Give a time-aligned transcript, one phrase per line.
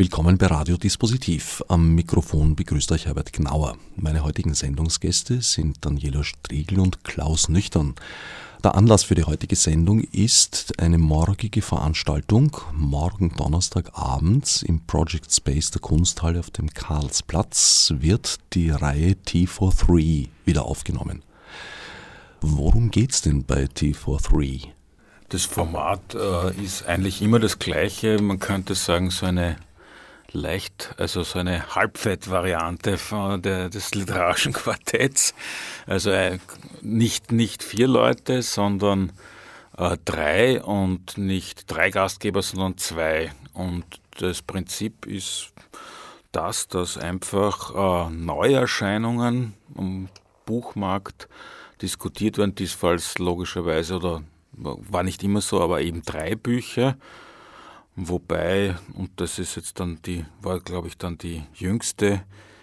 [0.00, 1.62] Willkommen bei Radiodispositiv.
[1.68, 3.76] Am Mikrofon begrüßt euch Herbert Gnauer.
[3.96, 7.94] Meine heutigen Sendungsgäste sind Daniela Striegel und Klaus Nüchtern.
[8.64, 15.70] Der Anlass für die heutige Sendung ist eine morgige Veranstaltung, morgen Donnerstagabend im Project Space
[15.70, 21.22] der Kunsthalle auf dem Karlsplatz wird die Reihe T43 wieder aufgenommen.
[22.40, 24.68] Worum geht's denn bei T43?
[25.28, 28.18] Das Format äh, ist eigentlich immer das gleiche.
[28.22, 29.56] Man könnte sagen, so eine
[30.32, 32.98] leicht, also so eine Halbfett-Variante
[33.70, 35.34] des literarischen Quartetts.
[35.86, 36.38] Also äh,
[36.82, 39.12] nicht, nicht vier Leute, sondern
[39.76, 43.32] äh, drei und nicht drei Gastgeber, sondern zwei.
[43.52, 43.84] Und
[44.18, 45.52] das Prinzip ist
[46.32, 50.08] das, dass einfach äh, Neuerscheinungen am
[50.46, 51.28] Buchmarkt
[51.82, 56.96] diskutiert werden, diesfalls logischerweise oder war nicht immer so, aber eben drei Bücher
[58.02, 62.22] Wobei, und das ist jetzt dann die, war glaube ich dann die jüngste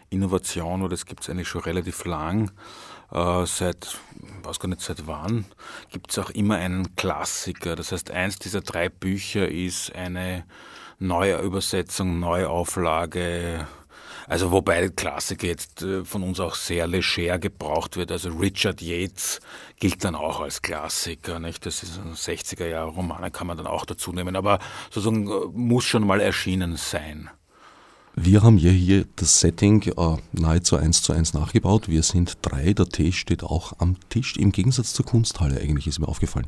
[0.10, 2.50] Innovation, oder das gibt es eigentlich schon relativ lang,
[3.12, 4.00] äh, seit,
[4.42, 5.46] weiß gar nicht seit wann,
[5.92, 7.76] gibt es auch immer einen Klassiker.
[7.76, 10.44] Das heißt, eins dieser drei Bücher ist eine
[10.98, 13.68] neue Übersetzung, Neuauflage
[14.28, 18.12] also wobei Klassiker jetzt äh, von uns auch sehr leger gebraucht wird.
[18.12, 19.40] Also Richard Yates
[19.80, 21.40] gilt dann auch als Klassiker.
[21.40, 21.66] Nicht?
[21.66, 24.36] Das ist ein 60er Jahre Romane, kann man dann auch dazu nehmen.
[24.36, 24.60] Aber
[24.92, 27.30] sozusagen äh, muss schon mal erschienen sein.
[28.16, 31.88] Wir haben hier, hier das Setting äh, nahezu eins zu eins nachgebaut.
[31.88, 36.00] Wir sind drei, der Tisch steht auch am Tisch, im Gegensatz zur Kunsthalle eigentlich, ist
[36.00, 36.48] mir aufgefallen.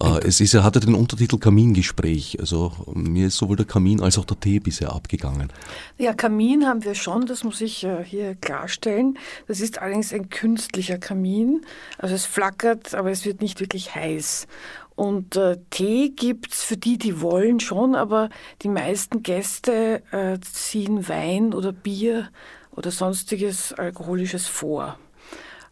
[0.00, 2.38] Äh, es ist, er hatte den Untertitel Kamingespräch.
[2.40, 5.52] Also mir ist sowohl der Kamin als auch der Tee bisher abgegangen.
[5.96, 9.18] Ja, Kamin haben wir schon, das muss ich äh, hier klarstellen.
[9.46, 11.62] Das ist allerdings ein künstlicher Kamin.
[11.98, 14.46] Also es flackert, aber es wird nicht wirklich heiß.
[14.94, 16.12] Und äh, Tee
[16.50, 18.30] es für die, die wollen schon, aber
[18.62, 22.30] die meisten Gäste äh, ziehen Wein oder Bier
[22.72, 24.98] oder sonstiges Alkoholisches vor.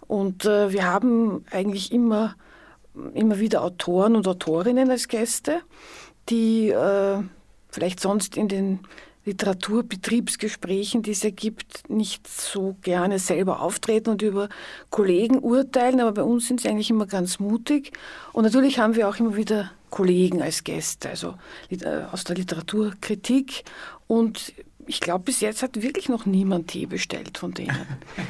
[0.07, 2.37] Und äh, wir haben eigentlich immer
[3.15, 5.61] immer wieder Autoren und Autorinnen als Gäste,
[6.29, 7.19] die äh,
[7.69, 8.81] vielleicht sonst in den
[9.27, 14.49] Literaturbetriebsgesprächen, die es ja gibt, nicht so gerne selber auftreten und über
[14.91, 17.93] Kollegen urteilen, aber bei uns sind sie eigentlich immer ganz mutig.
[18.33, 21.35] Und natürlich haben wir auch immer wieder Kollegen als Gäste, also
[21.71, 23.65] äh, aus der Literaturkritik.
[24.07, 24.53] Und
[24.87, 27.77] ich glaube, bis jetzt hat wirklich noch niemand Tee bestellt von denen.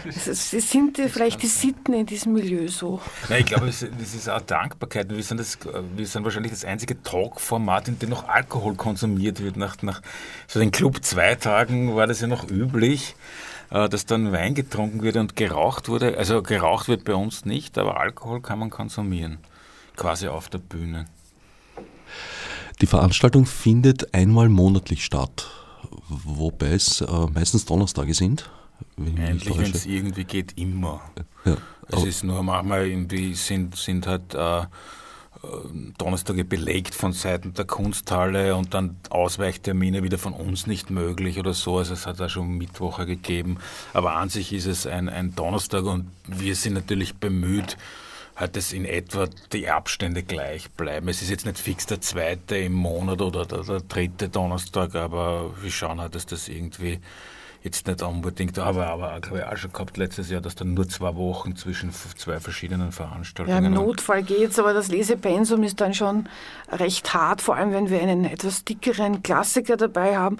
[0.06, 3.00] Es sind vielleicht die Sitten in diesem Milieu so.
[3.28, 5.10] Nein, ich glaube, das ist auch Dankbarkeit.
[5.10, 5.58] Wir sind, das,
[5.96, 9.56] wir sind wahrscheinlich das einzige Talk-Format, in dem noch Alkohol konsumiert wird.
[9.56, 10.00] Nach, nach
[10.46, 13.14] so den Club zwei Tagen war das ja noch üblich,
[13.70, 16.16] äh, dass dann Wein getrunken wird und geraucht wurde.
[16.16, 19.38] Also geraucht wird bei uns nicht, aber Alkohol kann man konsumieren.
[19.96, 21.06] Quasi auf der Bühne.
[22.80, 25.55] Die Veranstaltung findet einmal monatlich statt
[26.08, 28.50] wobei es äh, meistens Donnerstage sind.
[28.96, 31.00] Wenn Eigentlich, wenn es irgendwie geht, immer.
[31.44, 31.56] Ja,
[31.88, 34.66] es ist nur manchmal irgendwie sind, sind halt äh, äh,
[35.98, 41.54] Donnerstage belegt von Seiten der Kunsthalle und dann Ausweichtermine wieder von uns nicht möglich oder
[41.54, 41.78] so.
[41.78, 43.58] Also es hat da schon Mittwoche gegeben.
[43.92, 47.76] Aber an sich ist es ein, ein Donnerstag und wir sind natürlich bemüht,
[48.36, 51.08] hat es in etwa die Abstände gleich bleiben.
[51.08, 55.50] Es ist jetzt nicht fix der zweite im Monat oder der, der dritte Donnerstag, aber
[55.60, 57.00] wir schauen halt, dass das irgendwie
[57.62, 60.88] jetzt nicht unbedingt, aber, aber habe ich auch schon gehabt letztes Jahr, dass dann nur
[60.88, 63.62] zwei Wochen zwischen zwei verschiedenen Veranstaltungen.
[63.62, 66.28] Ja, im Notfall geht es, aber das Lesepensum ist dann schon
[66.70, 70.38] recht hart, vor allem wenn wir einen etwas dickeren Klassiker dabei haben.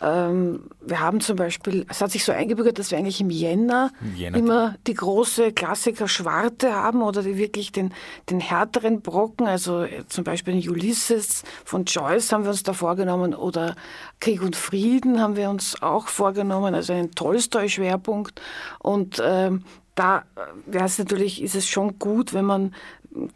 [0.00, 3.92] Ähm, wir haben zum Beispiel, es hat sich so eingebürgert, dass wir eigentlich im Jänner,
[4.16, 7.92] Jänner immer die große Klassiker Schwarte haben oder die wirklich den,
[8.30, 12.72] den härteren Brocken, also äh, zum Beispiel den Ulysses von Joyce haben wir uns da
[12.72, 13.76] vorgenommen oder
[14.20, 18.40] Krieg und Frieden haben wir uns auch vorgenommen, also einen Tolstoi-Schwerpunkt.
[18.78, 19.64] Und ähm,
[19.94, 20.24] da
[20.66, 22.74] wäre es natürlich, ist es schon gut, wenn man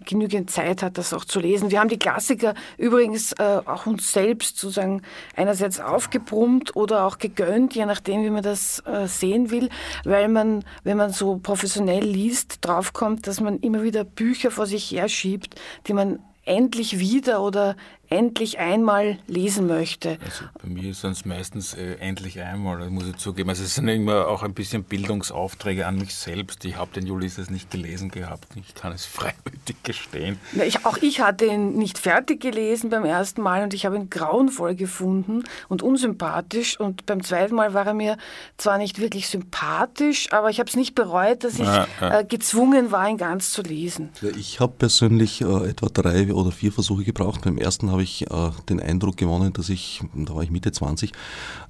[0.05, 1.71] genügend Zeit hat, das auch zu lesen.
[1.71, 5.03] Wir haben die Klassiker übrigens äh, auch uns selbst sozusagen
[5.37, 9.69] einerseits aufgebrummt oder auch gegönnt, je nachdem, wie man das äh, sehen will,
[10.05, 14.91] weil man, wenn man so professionell liest, draufkommt, dass man immer wieder Bücher vor sich
[14.91, 15.55] her schiebt,
[15.87, 17.77] die man endlich wieder oder
[18.11, 20.19] endlich einmal lesen möchte.
[20.25, 23.51] Also bei mir sind es meistens äh, endlich einmal, das muss ich zugeben.
[23.51, 26.65] Also es sind immer auch ein bisschen Bildungsaufträge an mich selbst.
[26.65, 28.47] Ich habe den Ulysses nicht gelesen gehabt.
[28.57, 30.39] Ich kann es freimütig gestehen.
[30.55, 33.97] Ja, ich, auch ich hatte ihn nicht fertig gelesen beim ersten Mal und ich habe
[33.97, 36.79] ihn grauenvoll gefunden und unsympathisch.
[36.79, 38.17] Und beim zweiten Mal war er mir
[38.57, 41.69] zwar nicht wirklich sympathisch, aber ich habe es nicht bereut, dass ich.
[42.01, 44.11] Äh, gezwungen war, ihn ganz zu lesen.
[44.21, 47.43] Ja, ich habe persönlich äh, etwa drei oder vier Versuche gebraucht.
[47.43, 51.13] Beim ersten habe ich äh, den Eindruck gewonnen, dass ich, da war ich Mitte 20,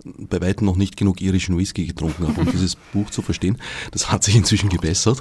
[0.05, 3.59] bei weitem noch nicht genug irischen Whisky getrunken habe, um dieses Buch zu verstehen.
[3.93, 5.21] Das hat sich inzwischen gebessert.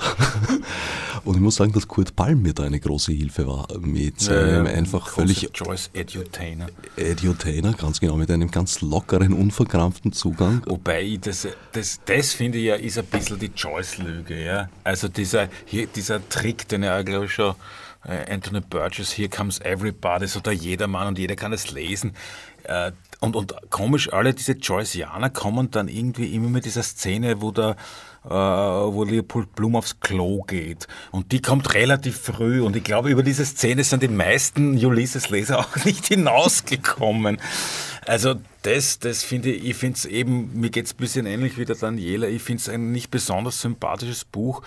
[1.24, 3.68] Und ich muss sagen, dass Kurt Palm mir da eine große Hilfe war.
[3.80, 5.50] Mit seinem ja, einfach völlig.
[5.54, 6.68] Joyce Edutainer.
[6.95, 10.62] Edutainer, ganz genau, mit einem ganz lockeren, unverkrampften Zugang.
[10.65, 14.42] Wobei ich das, das, das finde ich ja, ist ein bisschen die Joyce-Lüge.
[14.44, 14.69] Ja?
[14.83, 17.56] Also dieser, hier, dieser Trick, den er, glaube ich, schon
[18.12, 22.13] Anthony Burgess, Here Comes Everybody, so der Jedermann und jeder kann es lesen.
[22.63, 27.51] Äh, und, und komisch, alle diese Joyceaner kommen dann irgendwie immer mit dieser Szene, wo
[27.51, 27.75] der
[28.25, 30.88] äh, wo Leopold Blum aufs Klo geht.
[31.12, 32.62] Und die kommt relativ früh.
[32.62, 37.39] Und ich glaube, über diese Szene sind die meisten Ulysses-Leser auch nicht hinausgekommen.
[38.07, 41.57] Also das, das finde ich, ich finde es eben, mir geht es ein bisschen ähnlich
[41.57, 44.62] wie der Daniela, ich finde es ein nicht besonders sympathisches Buch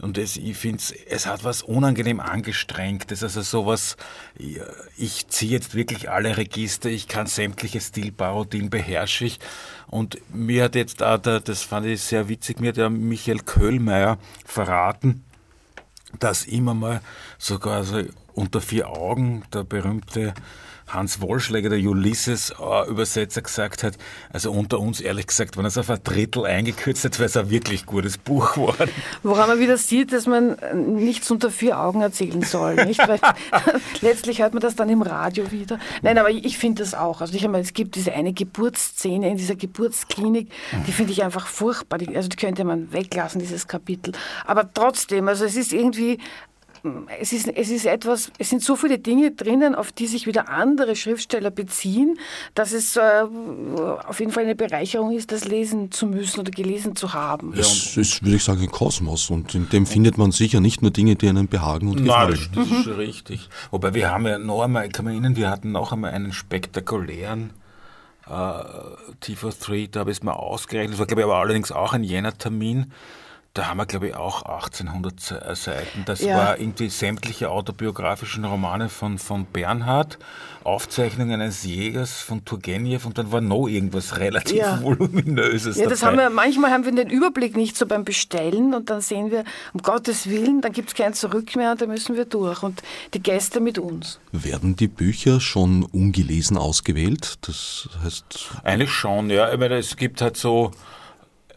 [0.00, 3.96] und es, ich finde es, es hat was unangenehm angestrengtes, also sowas,
[4.38, 4.60] ich,
[4.96, 9.40] ich ziehe jetzt wirklich alle Register, ich kann sämtliche Stilparodien beherrsche ich.
[9.88, 13.40] Und mir hat jetzt auch, der, das fand ich sehr witzig, mir hat der Michael
[13.40, 15.24] Köhlmeier verraten,
[16.20, 17.00] dass immer mal
[17.38, 18.02] sogar so
[18.34, 20.32] unter vier Augen der berühmte
[20.86, 23.94] Hans Wollschläger, der Ulysses-Übersetzer, gesagt hat,
[24.32, 27.36] also unter uns ehrlich gesagt, wenn er es auf ein Drittel eingekürzt hätte, wäre es
[27.36, 28.90] ein wirklich gutes Buch geworden.
[29.22, 30.56] Woran man wieder sieht, dass man
[30.94, 32.74] nichts unter vier Augen erzählen soll.
[32.84, 33.06] Nicht?
[33.06, 33.20] Weil
[34.02, 35.78] letztlich hört man das dann im Radio wieder.
[36.02, 37.20] Nein, aber ich finde das auch.
[37.20, 40.50] Also ich meine, es gibt diese eine Geburtsszene in dieser Geburtsklinik,
[40.86, 41.98] die finde ich einfach furchtbar.
[42.14, 44.12] Also die könnte man weglassen, dieses Kapitel.
[44.46, 46.18] Aber trotzdem, also es ist irgendwie
[47.18, 50.48] es ist, es ist etwas, es sind so viele Dinge drinnen, auf die sich wieder
[50.48, 52.18] andere Schriftsteller beziehen,
[52.54, 53.00] dass es äh,
[54.06, 57.54] auf jeden Fall eine Bereicherung ist, das lesen zu müssen oder gelesen zu haben.
[57.56, 60.90] Es ist, würde ich sagen, ein Kosmos und in dem findet man sicher nicht nur
[60.90, 62.38] Dinge, die einem behagen und gefallen.
[62.38, 63.48] Nein, das, das ist schon richtig.
[63.70, 66.32] Wobei wir haben ja noch einmal, ich kann mich erinnern, wir hatten noch einmal einen
[66.32, 67.50] spektakulären
[68.26, 68.30] äh,
[69.22, 72.04] T43, da habe ich es mal ausgerechnet, das war glaube ich aber allerdings auch ein
[72.04, 72.92] Jänner-Termin,
[73.54, 76.04] da haben wir, glaube ich, auch 1800 äh, Seiten.
[76.06, 76.36] Das ja.
[76.36, 80.18] war irgendwie sämtliche autobiografischen Romane von, von Bernhard,
[80.64, 84.82] Aufzeichnungen eines Jägers von Turgenev und dann war noch irgendwas relativ ja.
[84.82, 85.76] voluminöses.
[85.76, 86.10] Ja, das dabei.
[86.10, 89.44] haben wir, manchmal haben wir den Überblick nicht so beim Bestellen und dann sehen wir,
[89.72, 92.82] um Gottes Willen, dann gibt es kein Zurück mehr und da müssen wir durch und
[93.14, 94.18] die Gäste mit uns.
[94.32, 97.34] Werden die Bücher schon ungelesen ausgewählt?
[97.42, 98.24] Das heißt.
[98.64, 99.52] Eigentlich schon, ja.
[99.52, 100.72] Ich meine, es gibt halt so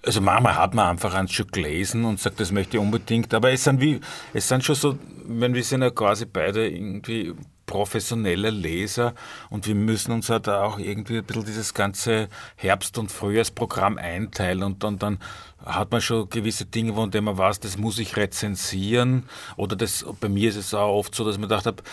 [0.07, 3.51] also manchmal hat man einfach ein Stück gelesen und sagt, das möchte ich unbedingt, aber
[3.51, 4.00] es sind wie,
[4.33, 9.13] es sind schon so, wenn wir sind ja quasi beide irgendwie professionelle Leser
[9.50, 14.63] und wir müssen uns halt auch irgendwie ein bisschen dieses ganze Herbst- und Frühjahrsprogramm einteilen
[14.63, 15.19] und dann, dann
[15.65, 19.27] hat man schon gewisse Dinge, von denen man weiß, das muss ich rezensieren
[19.57, 21.83] oder das, bei mir ist es auch oft so, dass ich mir gedacht habe,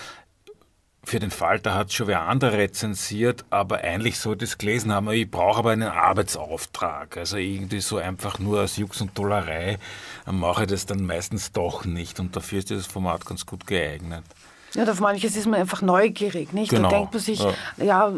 [1.04, 5.10] für den Falter hat schon wer andere rezensiert, aber eigentlich sollte ich es gelesen haben.
[5.10, 7.16] Ich brauche aber einen Arbeitsauftrag.
[7.16, 9.78] Also irgendwie so einfach nur aus Jux und Tollerei
[10.26, 12.20] mache ich das dann meistens doch nicht.
[12.20, 14.24] Und dafür ist dieses Format ganz gut geeignet.
[14.74, 16.70] Ja, auf manches ist man einfach neugierig, nicht?
[16.70, 16.90] Genau.
[16.90, 17.54] Da denkt man sich, ja.
[17.76, 18.12] ja.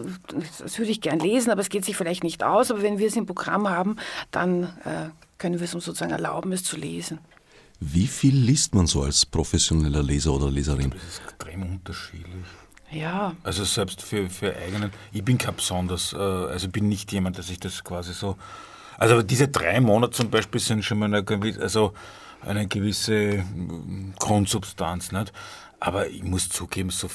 [0.58, 2.70] das würde ich gern lesen, aber es geht sich vielleicht nicht aus.
[2.70, 3.96] Aber wenn wir es im Programm haben,
[4.30, 7.18] dann äh, können wir es uns sozusagen erlauben, es zu lesen.
[7.78, 10.90] Wie viel liest man so als professioneller Leser oder Leserin?
[10.92, 12.46] Das ist extrem unterschiedlich.
[12.90, 13.34] Ja.
[13.42, 17.44] Also selbst für, für eigenen, ich bin kein besonders, äh, also bin nicht jemand, der
[17.44, 18.36] sich das quasi so,
[18.98, 21.24] also diese drei Monate zum Beispiel sind schon mal eine,
[21.60, 21.92] also
[22.42, 25.32] eine gewisse mm, Grundsubstanz, nicht?
[25.80, 27.10] Aber ich muss zugeben, so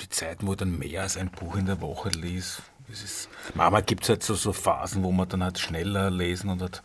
[0.00, 3.28] die Zeiten, wo ich dann mehr als ein Buch in der Woche lese, das ist,
[3.54, 6.82] manchmal gibt es halt so, so Phasen, wo man dann halt schneller lesen und hat,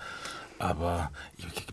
[0.59, 1.11] aber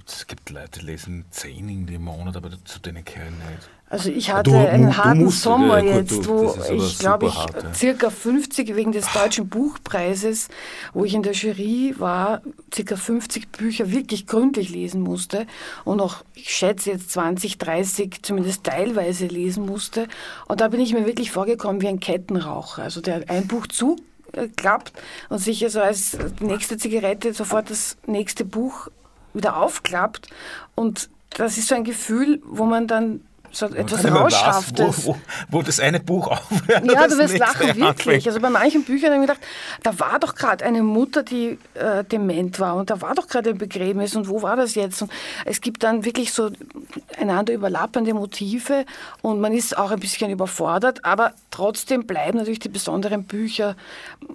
[0.07, 3.71] es gibt Leute, die lesen zehn in dem Monat, aber zu denen gehöre ich nicht.
[3.95, 7.35] Also ich hatte du, einen harten musst, Sommer ja, gut, jetzt, wo ich glaube ich
[7.37, 7.75] hart, ja.
[7.75, 10.49] circa 50 wegen des deutschen Buchpreises,
[10.95, 12.43] wo ich in der Jury war,
[12.75, 15.47] circa 50 Bücher wirklich gründlich lesen musste
[15.85, 20.09] und auch, ich schätze jetzt 20, 30 zumindest teilweise lesen musste.
[20.49, 24.93] Und da bin ich mir wirklich vorgekommen wie ein Kettenraucher, also der ein Buch zuklappt
[25.29, 28.89] und sich also als nächste Zigarette sofort das nächste Buch
[29.35, 30.31] wieder aufklappt
[30.75, 33.21] und das ist so ein Gefühl, wo man dann
[33.57, 35.07] so etwas Rauschhaftes.
[35.07, 35.17] Wo, wo,
[35.51, 36.85] wo, das eine Buch aufhört.
[36.85, 37.87] Ja, du wirst lachen, wirklich.
[37.87, 38.27] Anfängt.
[38.27, 39.47] Also bei manchen Büchern habe ich mir gedacht,
[39.83, 43.51] da war doch gerade eine Mutter, die äh, dement war und da war doch gerade
[43.51, 45.03] ein Begräbnis und wo war das jetzt?
[45.03, 45.11] Und
[45.45, 46.51] es gibt dann wirklich so
[47.19, 48.85] einander überlappende Motive
[49.23, 53.77] und man ist auch ein bisschen überfordert, aber trotzdem bleiben natürlich die besonderen Bücher,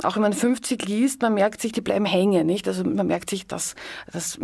[0.03, 2.67] auch wenn man 50 liest, man merkt sich, die bleiben hängen, nicht?
[2.67, 3.75] Also man merkt sich, das,
[4.11, 4.39] das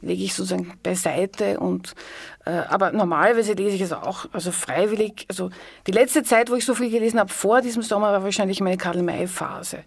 [0.00, 1.94] lege ich sozusagen beiseite und
[2.44, 5.26] äh, aber normalerweise lese ich es auch, also freiwillig.
[5.28, 5.50] Also
[5.86, 8.76] die letzte Zeit, wo ich so viel gelesen habe, vor diesem Sommer, war wahrscheinlich meine
[8.76, 9.84] Karl-May-Phase.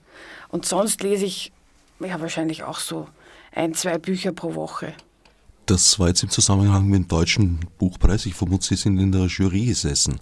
[0.50, 1.52] Und sonst lese ich
[2.00, 3.08] ja wahrscheinlich auch so
[3.54, 4.94] ein, zwei Bücher pro Woche.
[5.66, 8.26] Das war jetzt im Zusammenhang mit dem Deutschen Buchpreis.
[8.26, 10.20] Ich vermute, Sie sind in der Jury gesessen.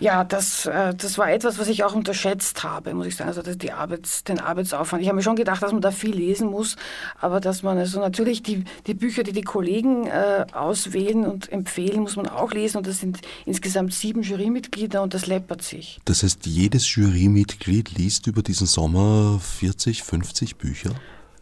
[0.00, 3.28] Ja, das, äh, das war etwas, was ich auch unterschätzt habe, muss ich sagen.
[3.28, 5.02] Also die Arbeits-, den Arbeitsaufwand.
[5.02, 6.76] Ich habe mir schon gedacht, dass man da viel lesen muss,
[7.20, 12.00] aber dass man also natürlich die, die Bücher, die die Kollegen äh, auswählen und empfehlen,
[12.00, 12.78] muss man auch lesen.
[12.78, 16.00] Und das sind insgesamt sieben Jurymitglieder und das läppert sich.
[16.04, 20.90] Das heißt, jedes Jurymitglied liest über diesen Sommer 40, 50 Bücher?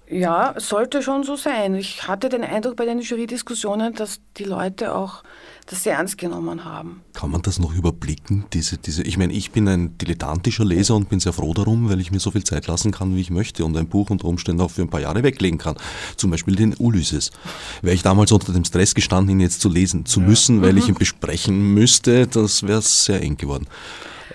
[0.08, 1.74] Ja, sollte schon so sein.
[1.74, 5.24] Ich hatte den Eindruck bei den Jurydiskussionen, dass die Leute auch
[5.66, 7.02] das sehr ernst genommen haben.
[7.12, 8.44] Kann man das noch überblicken?
[8.52, 12.00] Diese, diese, ich meine, ich bin ein dilettantischer Leser und bin sehr froh darum, weil
[12.00, 14.62] ich mir so viel Zeit lassen kann, wie ich möchte und ein Buch unter Umständen
[14.62, 15.74] auch für ein paar Jahre weglegen kann.
[16.16, 17.32] Zum Beispiel den Ulysses.
[17.82, 20.78] Wäre ich damals unter dem Stress gestanden, ihn jetzt zu lesen zu müssen, weil mhm.
[20.78, 23.66] ich ihn besprechen müsste, das wäre sehr eng geworden.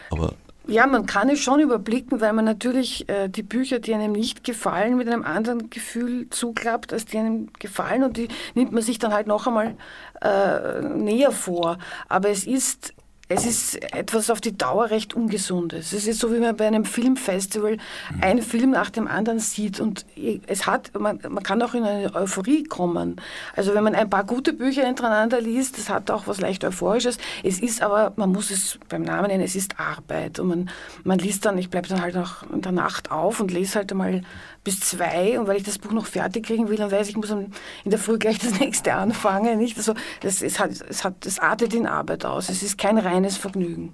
[0.09, 0.33] Aber
[0.67, 4.43] ja, man kann es schon überblicken, weil man natürlich äh, die Bücher, die einem nicht
[4.43, 8.99] gefallen, mit einem anderen Gefühl zuklappt, als die einem gefallen und die nimmt man sich
[8.99, 9.75] dann halt noch einmal
[10.21, 11.77] äh, näher vor.
[12.09, 12.93] Aber es ist
[13.33, 15.93] es ist etwas auf die Dauer recht Ungesundes.
[15.93, 18.23] Es ist so, wie man bei einem Filmfestival mhm.
[18.23, 20.05] einen Film nach dem anderen sieht und
[20.47, 23.15] es hat, man, man kann auch in eine Euphorie kommen.
[23.55, 27.17] Also wenn man ein paar gute Bücher hintereinander liest, das hat auch was leicht Euphorisches.
[27.43, 30.69] Es ist aber, man muss es beim Namen nennen, es ist Arbeit und man,
[31.03, 33.91] man liest dann, ich bleibe dann halt auch in der Nacht auf und lese halt
[33.91, 34.23] einmal
[34.63, 37.17] bis zwei und weil ich das Buch noch fertig kriegen will, dann weiß ich, ich
[37.17, 37.51] muss in
[37.85, 39.57] der Früh gleich das nächste anfangen.
[39.57, 39.77] Nicht?
[39.77, 42.49] Also das, es hat, es hat, das artet in Arbeit aus.
[42.49, 43.93] Es ist kein reines Vergnügen.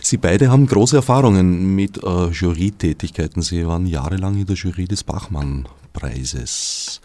[0.00, 3.42] Sie beide haben große Erfahrungen mit äh, Jurytätigkeiten.
[3.42, 7.01] Sie waren jahrelang in der Jury des Bachmann-Preises.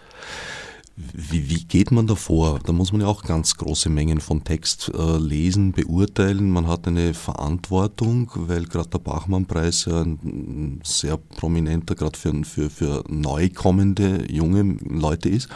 [0.99, 2.59] Wie, wie, geht man da vor?
[2.65, 6.49] Da muss man ja auch ganz große Mengen von Text äh, lesen, beurteilen.
[6.49, 12.71] Man hat eine Verantwortung, weil gerade der Bachmann-Preis ja ein sehr prominenter, gerade für, für,
[12.71, 15.49] für neu kommende junge Leute ist.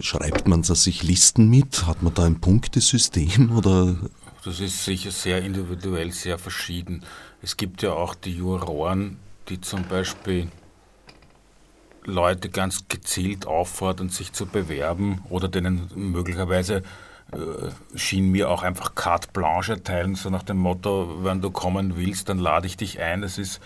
[0.00, 1.86] Schreibt man da sich Listen mit?
[1.86, 3.96] Hat man da ein Punktesystem oder?
[4.42, 7.04] Das ist sicher sehr individuell, sehr verschieden.
[7.42, 9.18] Es gibt ja auch die Juroren,
[9.50, 10.48] die zum Beispiel
[12.04, 16.82] Leute ganz gezielt auffordern, sich zu bewerben oder denen möglicherweise
[17.32, 21.96] äh, schien mir auch einfach carte blanche erteilen, so nach dem Motto, wenn du kommen
[21.96, 23.22] willst, dann lade ich dich ein.
[23.22, 23.60] Das ist,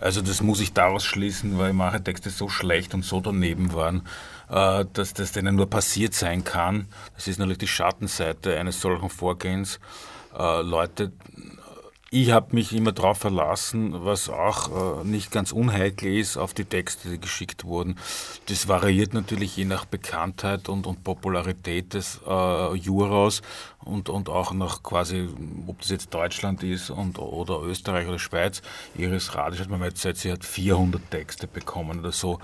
[0.00, 4.02] also das muss ich daraus schließen, weil manche Texte so schlecht und so daneben waren,
[4.50, 6.86] äh, dass das denen nur passiert sein kann.
[7.16, 9.80] Das ist natürlich die Schattenseite eines solchen Vorgehens.
[10.38, 11.12] Äh, Leute
[12.10, 16.64] ich habe mich immer darauf verlassen, was auch äh, nicht ganz unheikel ist, auf die
[16.64, 17.96] Texte, die geschickt wurden.
[18.46, 23.42] Das variiert natürlich je nach Bekanntheit und, und Popularität des äh, Juros
[23.84, 25.28] und, und auch nach quasi,
[25.66, 28.62] ob das jetzt Deutschland ist und, oder Österreich oder Schweiz.
[28.96, 32.38] Iris Radisch hat mir mal erzählt, sie hat 400 Texte bekommen oder so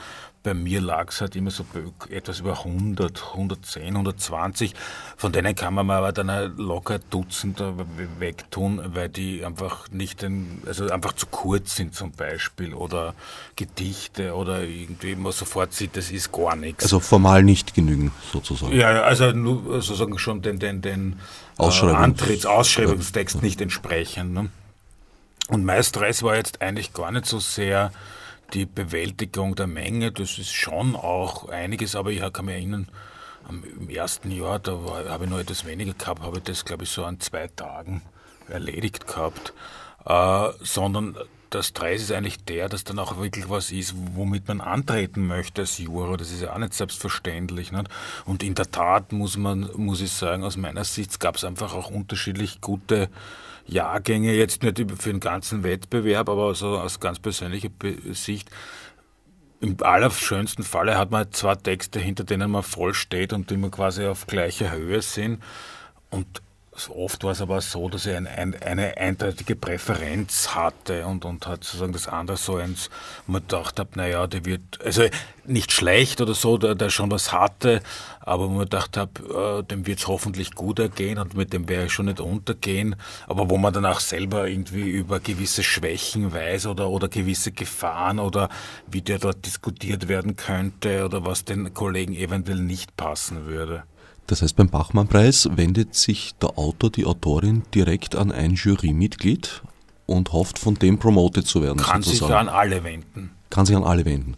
[0.45, 1.65] bei mir lag es halt immer so
[2.11, 4.75] etwas über 100, 110, 120.
[5.17, 7.63] Von denen kann man aber dann locker Dutzend
[8.19, 13.15] wegtun, weil die einfach nicht, den, also einfach zu kurz sind zum Beispiel oder
[13.57, 16.85] Gedichte oder irgendwie man sofort sieht, das ist gar nichts.
[16.85, 18.77] Also formal nicht genügen sozusagen.
[18.77, 21.21] Ja, also nur sozusagen schon den, den, den
[21.57, 23.41] Ausschreibungs äh, Antritts, Ausschreibungstext ja.
[23.41, 24.35] nicht entsprechen.
[24.35, 24.51] Ne?
[25.49, 27.93] Und Stress war jetzt eigentlich gar nicht so sehr
[28.55, 32.89] die Bewältigung der Menge, das ist schon auch einiges, aber ich kann mich erinnern,
[33.51, 34.73] im ersten Jahr, da
[35.09, 38.03] habe ich noch etwas weniger gehabt, habe ich das, glaube ich, so an zwei Tagen
[38.49, 39.53] erledigt gehabt.
[40.07, 41.17] Äh, sondern
[41.53, 45.63] der Stress ist eigentlich der, dass dann auch wirklich was ist, womit man antreten möchte
[45.63, 46.17] als Juror.
[46.17, 47.71] Das ist ja auch nicht selbstverständlich.
[47.71, 47.89] Nicht?
[48.25, 51.75] Und in der Tat muss man, muss ich sagen, aus meiner Sicht gab es einfach
[51.75, 53.09] auch unterschiedlich gute
[53.67, 57.71] Jahrgänge, jetzt nicht für den ganzen Wettbewerb, aber so aus ganz persönlicher
[58.13, 58.51] Sicht.
[59.61, 63.71] Im allerschönsten Falle hat man zwei Texte, hinter denen man voll steht und die man
[63.71, 65.43] quasi auf gleicher Höhe sind.
[66.11, 66.43] Und
[66.91, 71.47] oft war es aber so, dass er ein, ein, eine eindeutige Präferenz hatte und, und
[71.47, 72.91] hat sozusagen das andere so eins,
[73.27, 75.05] man gedacht hat, naja, der wird, also
[75.45, 77.81] nicht schlecht oder so, der, der schon was hatte,
[78.21, 81.87] aber man gedacht hat, äh, dem wird es hoffentlich gut ergehen und mit dem werde
[81.87, 86.67] ich schon nicht untergehen, aber wo man dann auch selber irgendwie über gewisse Schwächen weiß
[86.67, 88.49] oder, oder gewisse Gefahren oder
[88.87, 93.85] wie der dort diskutiert werden könnte oder was den Kollegen eventuell nicht passen würde.
[94.27, 99.63] Das heißt, beim Bachmann-Preis wendet sich der Autor, die Autorin direkt an ein Jurymitglied
[100.07, 101.79] und hofft, von dem promotet zu werden.
[101.79, 102.31] Kann sozusagen.
[102.31, 103.31] sich an alle wenden.
[103.51, 104.37] Kann sich an alle wenden.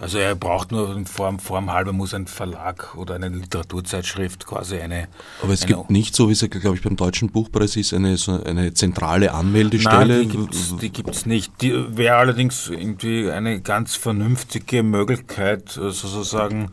[0.00, 4.78] Also er braucht nur in Form, Form halber muss ein Verlag oder eine Literaturzeitschrift quasi
[4.78, 5.08] eine.
[5.42, 8.16] Aber es eine gibt nicht so, wie es glaube ich beim Deutschen Buchpreis ist, eine,
[8.16, 10.24] so eine zentrale Anmeldestelle.
[10.24, 10.48] Nein,
[10.80, 11.52] die gibt es nicht.
[11.60, 16.68] Die wäre allerdings irgendwie eine ganz vernünftige Möglichkeit, sozusagen äh,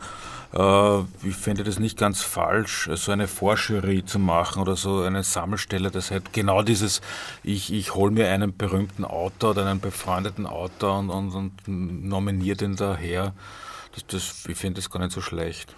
[0.50, 5.90] ich finde das nicht ganz falsch, so eine Vorjury zu machen oder so eine Sammelstelle,
[5.90, 7.02] das halt genau dieses,
[7.42, 12.56] ich, ich hole mir einen berühmten Autor oder einen befreundeten Autor und, und, und nominiere
[12.56, 13.34] den daher.
[13.94, 15.74] Das, das, ich finde das gar nicht so schlecht,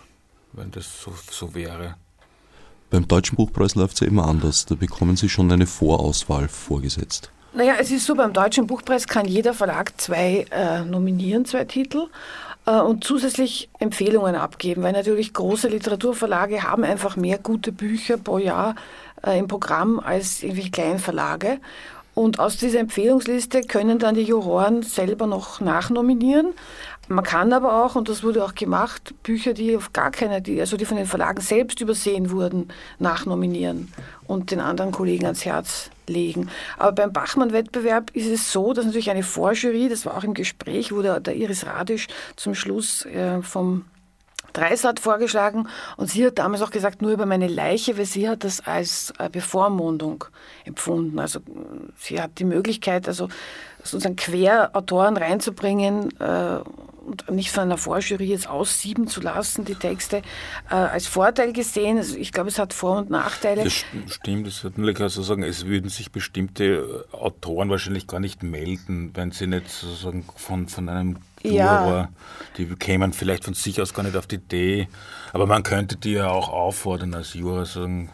[0.53, 1.97] wenn das so, so wäre.
[2.91, 4.67] Beim Deutschen Buchpreis läuft es ja immer anders.
[4.67, 7.31] Da bekommen Sie schon eine Vorauswahl vorgesetzt.
[7.53, 12.07] Naja, es ist so, beim Deutschen Buchpreis kann jeder Verlag zwei äh, nominieren, zwei Titel.
[12.71, 18.39] Äh, und zusätzlich Empfehlungen abgeben, weil natürlich große Literaturverlage haben einfach mehr gute Bücher pro
[18.39, 18.75] Jahr
[19.27, 21.59] äh, im Programm als irgendwelche kleinen Verlage.
[22.15, 26.49] Und aus dieser Empfehlungsliste können dann die Juroren selber noch nachnominieren.
[27.13, 30.61] Man kann aber auch, und das wurde auch gemacht, Bücher, die auf gar keine, die,
[30.61, 32.69] also die von den Verlagen selbst übersehen wurden,
[33.01, 33.93] nachnominieren
[34.29, 36.49] und den anderen Kollegen ans Herz legen.
[36.79, 40.93] Aber beim Bachmann-Wettbewerb ist es so, dass natürlich eine Vorjury, das war auch im Gespräch,
[40.93, 43.43] wurde der Iris Radisch zum Schluss äh,
[44.51, 48.29] vom Dreisat vorgeschlagen und sie hat damals auch gesagt, nur über meine Leiche, weil sie
[48.29, 50.25] hat das als äh, Bevormundung
[50.65, 51.19] empfunden.
[51.19, 51.41] Also
[51.97, 53.29] sie hat die Möglichkeit, also
[53.83, 56.59] sozusagen Querautoren reinzubringen äh,
[57.07, 60.19] und nicht von einer Vorjury jetzt aussieben zu lassen, die Texte
[60.71, 61.97] äh, als Vorteil gesehen.
[61.97, 63.65] Also ich glaube, es hat Vor- und Nachteile.
[63.65, 68.43] Das stimmt, das wird natürlich also sagen, es würden sich bestimmte Autoren wahrscheinlich gar nicht
[68.43, 72.09] melden, wenn sie nicht sozusagen von, von einem ja.
[72.57, 74.89] die kämen vielleicht von sich aus gar nicht auf die Idee.
[75.33, 78.11] Aber man könnte die ja auch auffordern als Juror, sagen,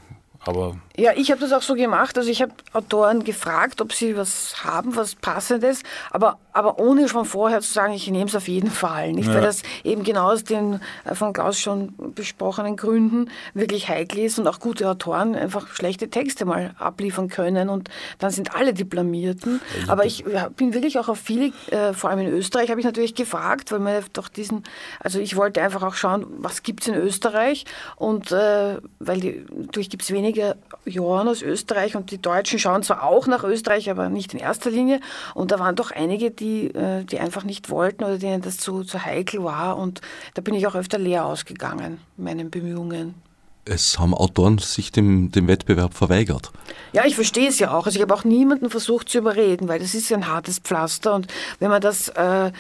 [0.47, 2.17] aber ja, ich habe das auch so gemacht.
[2.17, 7.27] Also ich habe Autoren gefragt, ob sie was haben, was Passendes, aber, aber ohne schon
[7.27, 9.13] vorher zu sagen, ich nehme es auf jeden Fall.
[9.13, 9.35] Nicht, ja.
[9.35, 14.39] weil das eben genau aus den äh, von Klaus schon besprochenen Gründen wirklich heikel ist
[14.39, 18.85] und auch gute Autoren einfach schlechte Texte mal abliefern können und dann sind alle die
[18.85, 19.61] Blamierten.
[19.87, 20.25] Ja, aber ich
[20.57, 23.81] bin wirklich auch auf viele, äh, vor allem in Österreich, habe ich natürlich gefragt, weil
[23.81, 24.63] mir doch diesen,
[25.01, 27.67] also ich wollte einfach auch schauen, was gibt es in Österreich
[27.97, 32.83] und äh, weil die, natürlich gibt es weniger Johann aus Österreich und die Deutschen schauen
[32.83, 35.01] zwar auch nach Österreich, aber nicht in erster Linie.
[35.35, 38.85] Und da waren doch einige, die, äh, die einfach nicht wollten oder denen das zu,
[38.85, 39.77] zu heikel war.
[39.77, 40.01] Und
[40.35, 43.15] da bin ich auch öfter leer ausgegangen, meinen Bemühungen.
[43.69, 46.53] Es haben Autoren sich dem, dem Wettbewerb verweigert.
[46.93, 47.87] Ja, ich verstehe es ja auch.
[47.87, 51.15] Also ich habe auch niemanden versucht zu überreden, weil das ist ja ein hartes Pflaster.
[51.15, 51.27] Und
[51.59, 52.53] wenn man das äh,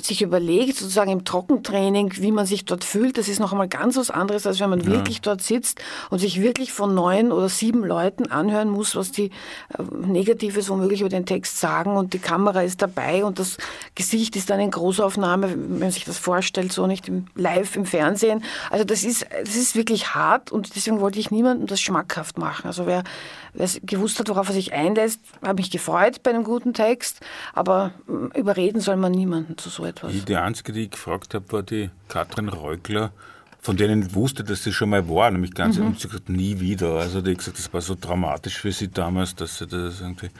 [0.00, 3.96] sich überlegt, sozusagen im Trockentraining, wie man sich dort fühlt, das ist noch einmal ganz
[3.96, 4.86] was anderes, als wenn man ja.
[4.86, 5.80] wirklich dort sitzt
[6.10, 9.30] und sich wirklich von neun oder sieben Leuten anhören muss, was die
[9.78, 13.56] äh, Negatives womöglich über den Text sagen und die Kamera ist dabei und das
[13.94, 17.86] Gesicht ist dann in Großaufnahme, wenn man sich das vorstellt, so nicht im, live im
[17.86, 18.44] Fernsehen.
[18.70, 22.66] Also das ist, das ist wirklich hart und deswegen wollte ich niemandem das schmackhaft machen.
[22.66, 23.04] Also wer,
[23.45, 23.45] wer
[23.84, 27.20] gewusst hat, worauf er sich einlässt, habe mich gefreut bei einem guten Text,
[27.54, 30.12] aber mm, überreden soll man niemanden zu so etwas.
[30.24, 33.12] Die einzige, die ich gefragt habe, war die Katrin Reugler,
[33.60, 35.94] von denen ich wusste, dass sie schon mal war, nämlich ganz mhm.
[35.96, 36.94] sie gesagt, nie wieder.
[36.94, 40.30] Also die hat gesagt, das war so dramatisch für sie damals, dass sie das irgendwie.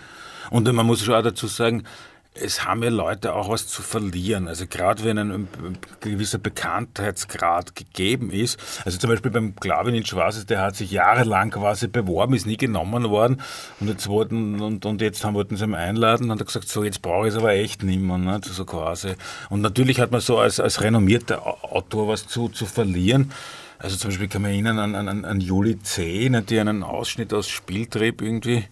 [0.50, 1.82] Und man muss schon auch dazu sagen,
[2.40, 4.48] es haben ja Leute auch was zu verlieren.
[4.48, 5.48] Also gerade wenn ein,
[6.00, 8.58] gewisser Bekanntheitsgrad gegeben ist.
[8.84, 12.56] Also zum Beispiel beim Klavin in Schwarzes, der hat sich jahrelang quasi beworben, ist nie
[12.56, 13.40] genommen worden.
[13.80, 16.84] Und jetzt wollten, und, und jetzt haben, wollten sie ihn einladen und hat gesagt, so
[16.84, 18.40] jetzt brauche ich es aber echt niemand, ne?
[18.42, 19.14] so quasi.
[19.50, 23.32] Und natürlich hat man so als, als renommierter Autor was zu, zu verlieren.
[23.78, 27.34] Also zum Beispiel kann man erinnern an, an, an Juli C., ne, die einen Ausschnitt
[27.34, 28.64] aus Spieltrieb irgendwie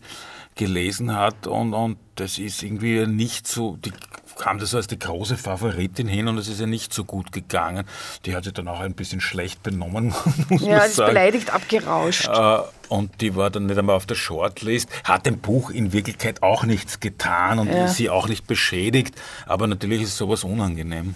[0.55, 3.93] gelesen hat und, und das ist irgendwie nicht so, die
[4.39, 7.85] kam das als die große Favoritin hin und es ist ja nicht so gut gegangen.
[8.25, 10.15] Die hat sich dann auch ein bisschen schlecht benommen,
[10.49, 11.11] muss ja, man sagen.
[11.11, 12.29] beleidigt abgerauscht.
[12.29, 16.43] Äh, und die war dann nicht einmal auf der Shortlist, hat dem Buch in Wirklichkeit
[16.43, 17.89] auch nichts getan und ja.
[17.89, 19.15] sie auch nicht beschädigt,
[19.47, 21.15] aber natürlich ist sowas unangenehm.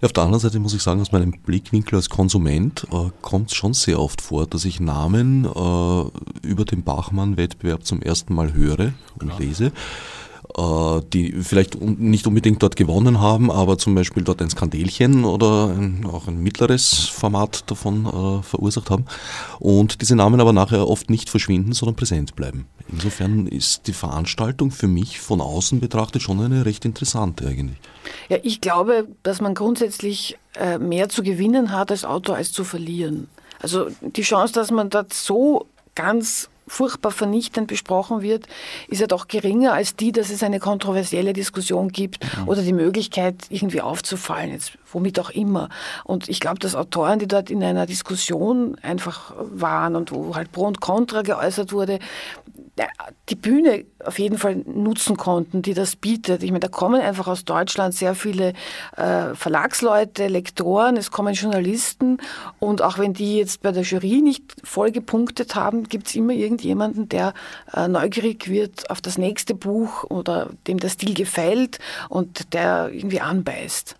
[0.00, 3.50] Ja, auf der anderen Seite muss ich sagen, aus meinem Blickwinkel als Konsument äh, kommt
[3.50, 8.52] es schon sehr oft vor, dass ich Namen äh, über den Bachmann-Wettbewerb zum ersten Mal
[8.52, 9.38] höre und ja.
[9.38, 9.72] lese
[10.56, 15.68] äh, die vielleicht nicht unbedingt dort gewonnen haben, aber zum Beispiel dort ein Skandelchen oder
[15.68, 19.06] ein, auch ein mittleres Format davon äh, verursacht haben
[19.58, 22.66] und diese Namen aber nachher oft nicht verschwinden, sondern präsent bleiben.
[22.90, 27.78] Insofern ist die Veranstaltung für mich von außen betrachtet schon eine recht interessante eigentlich.
[28.28, 32.64] Ja, ich glaube, dass man grundsätzlich äh, mehr zu gewinnen hat als Autor als zu
[32.64, 33.28] verlieren.
[33.60, 38.46] Also die Chance, dass man dort so ganz furchtbar vernichtend besprochen wird,
[38.88, 42.48] ist ja doch geringer als die, dass es eine kontroversielle Diskussion gibt mhm.
[42.48, 45.68] oder die Möglichkeit, irgendwie aufzufallen, jetzt, womit auch immer.
[46.04, 50.50] Und ich glaube, dass Autoren, die dort in einer Diskussion einfach waren und wo halt
[50.50, 52.00] Pro und Contra geäußert wurde,
[53.30, 56.42] die Bühne auf jeden Fall nutzen konnten, die das bietet.
[56.42, 58.52] Ich meine, da kommen einfach aus Deutschland sehr viele
[58.96, 62.18] äh, Verlagsleute, Lektoren, es kommen Journalisten
[62.58, 66.34] und auch wenn die jetzt bei der Jury nicht voll gepunktet haben, gibt es immer
[66.34, 67.32] irgendjemanden, der
[67.72, 71.78] äh, neugierig wird auf das nächste Buch oder dem der Stil gefällt
[72.10, 73.96] und der irgendwie anbeißt.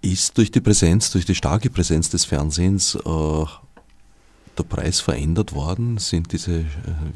[0.00, 3.44] Ist durch die Präsenz, durch die starke Präsenz des Fernsehens äh
[4.58, 5.98] der Preis verändert worden?
[5.98, 6.64] Sind diese, äh,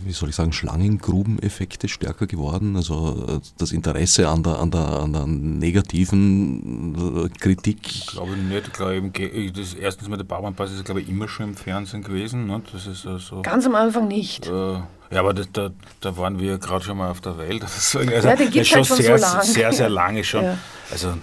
[0.04, 2.76] wie soll ich sagen, Schlangengrubeneffekte stärker geworden?
[2.76, 7.78] Also äh, das Interesse an der, an der, an der negativen äh, Kritik?
[7.86, 8.68] Ich glaube nicht.
[8.68, 9.10] Ich glaube,
[9.54, 12.46] das erstens mal der Bauernpass ist, glaube ich, immer schon im Fernsehen gewesen.
[12.46, 12.62] Ne?
[12.72, 14.46] Das ist also, Ganz am Anfang nicht.
[14.46, 17.62] Äh, ja, aber das, da, da waren wir gerade schon mal auf der Welt.
[17.62, 19.42] Das ist also, ja, den gibt schon, halt schon sehr, so lang.
[19.42, 20.44] sehr, sehr lange schon.
[20.44, 20.58] Ja.
[20.90, 21.14] Also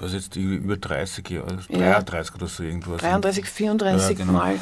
[0.00, 2.36] was jetzt über 30 Jahre, 33 ja.
[2.36, 3.00] oder so irgendwas.
[3.02, 4.38] 33, 34 ja, genau.
[4.38, 4.60] Mal.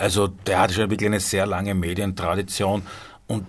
[0.00, 2.82] Also der hat schon wirklich eine sehr lange Medientradition
[3.26, 3.44] und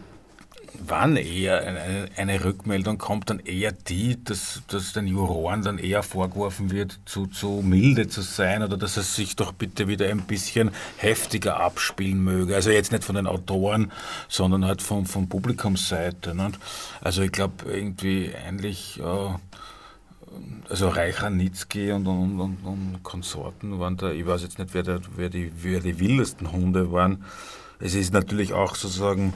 [0.86, 6.72] wann eher eine, Rückmeldung kommt, dann eher die, dass, dass den Juroren dann eher vorgeworfen
[6.72, 10.72] wird, zu, zu milde zu sein oder dass es sich doch bitte wieder ein bisschen
[10.98, 12.56] heftiger abspielen möge.
[12.56, 13.92] Also jetzt nicht von den Autoren,
[14.28, 16.36] sondern halt von, von Publikumsseite.
[16.36, 16.60] Nicht?
[17.00, 19.00] Also ich glaube irgendwie eigentlich...
[19.00, 19.36] Äh,
[20.70, 25.02] also Reicharnitzky und, und, und, und, Konsorten waren da, ich weiß jetzt nicht, wer, der,
[25.16, 27.26] wer, die, wer die wildesten Hunde waren.
[27.80, 29.34] Es ist natürlich auch sozusagen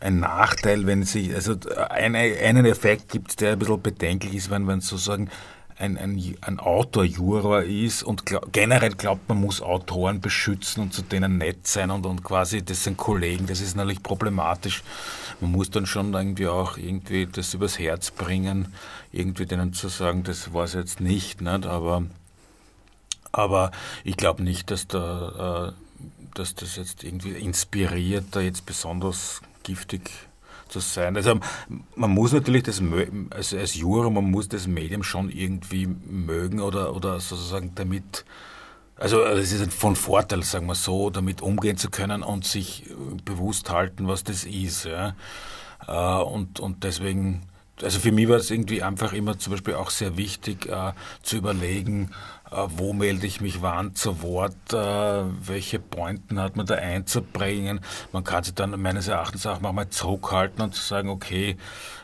[0.00, 1.54] ein Nachteil, wenn sich, also
[1.90, 5.30] eine, einen Effekt gibt der ein bisschen bedenklich ist, wenn man sozusagen
[5.78, 11.02] ein, ein, ein Autorjuror ist und glaub, generell glaubt, man muss Autoren beschützen und zu
[11.02, 14.82] denen nett sein und, und quasi, das sind Kollegen, das ist natürlich problematisch.
[15.40, 18.72] Man muss dann schon irgendwie auch irgendwie das übers Herz bringen,
[19.10, 21.66] irgendwie denen zu sagen, das war es jetzt nicht, nicht?
[21.66, 22.04] Aber,
[23.32, 23.72] aber
[24.04, 25.98] ich glaube nicht, dass, da, äh,
[26.34, 30.10] dass das jetzt irgendwie inspiriert, da jetzt besonders giftig
[30.68, 31.16] zu sein.
[31.16, 31.38] Also
[31.94, 32.82] man muss natürlich das,
[33.30, 38.24] also als Juror, man muss das Medium schon irgendwie mögen oder, oder sozusagen damit,
[38.96, 42.84] also es ist von Vorteil, sagen wir so, damit umgehen zu können und sich
[43.24, 44.84] bewusst halten, was das ist.
[44.84, 45.14] Ja.
[45.86, 47.42] Äh, und, und deswegen,
[47.82, 51.36] also für mich war es irgendwie einfach immer zum Beispiel auch sehr wichtig äh, zu
[51.36, 52.10] überlegen,
[52.43, 52.43] äh,
[52.76, 57.80] wo melde ich mich wann zu Wort, äh, welche Pointen hat man da einzubringen.
[58.12, 61.56] Man kann sich dann meines Erachtens auch manchmal zurückhalten und sagen, okay,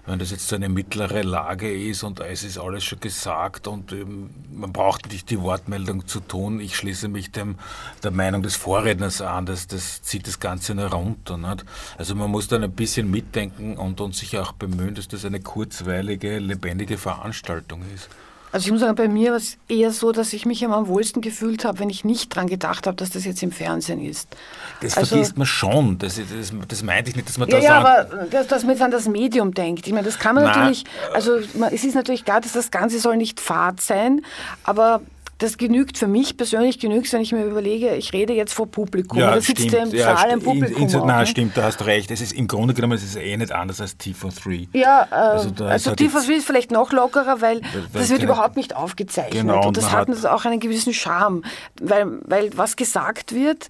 [0.06, 3.92] wenn das jetzt so eine mittlere Lage ist und es ist alles schon gesagt und
[3.92, 7.56] ähm, man braucht nicht die Wortmeldung zu tun, ich schließe mich dem
[8.02, 11.36] der Meinung des Vorredners an, das, das zieht das Ganze nur runter.
[11.36, 11.64] Nicht?
[11.98, 15.40] Also man muss dann ein bisschen mitdenken und, und sich auch bemühen, dass das eine
[15.40, 18.08] kurzweilige, lebendige Veranstaltung ist.
[18.52, 21.22] Also ich muss sagen, bei mir war es eher so, dass ich mich am wohlsten
[21.22, 24.28] gefühlt habe, wenn ich nicht daran gedacht habe, dass das jetzt im Fernsehen ist.
[24.80, 25.98] Das also, vergisst man schon.
[25.98, 28.62] Das, das, das meinte ich nicht, dass man ja, da Ja, sagt, aber dass, dass
[28.62, 29.86] man jetzt an das Medium denkt.
[29.86, 30.84] Ich meine, das kann man na, natürlich,
[31.14, 34.22] also es ist natürlich klar, dass das Ganze soll nicht fad sein,
[34.64, 35.00] aber
[35.40, 39.18] das genügt für mich persönlich genügt, wenn ich mir überlege, ich rede jetzt vor Publikum.
[39.18, 40.82] Ja, da sitzt der im ja, Saal im Publikum.
[40.82, 42.10] In, in, nein, stimmt, da hast recht.
[42.10, 44.68] Es ist im Grunde genommen es ist eh nicht anders als T43.
[44.74, 48.76] Ja, äh, also, also T43 ist vielleicht noch lockerer, weil, weil das wird überhaupt nicht
[48.76, 49.32] aufgezeichnet.
[49.32, 51.42] Genau, und das hat, hat auch einen gewissen Charme,
[51.80, 53.68] weil, weil was gesagt wird,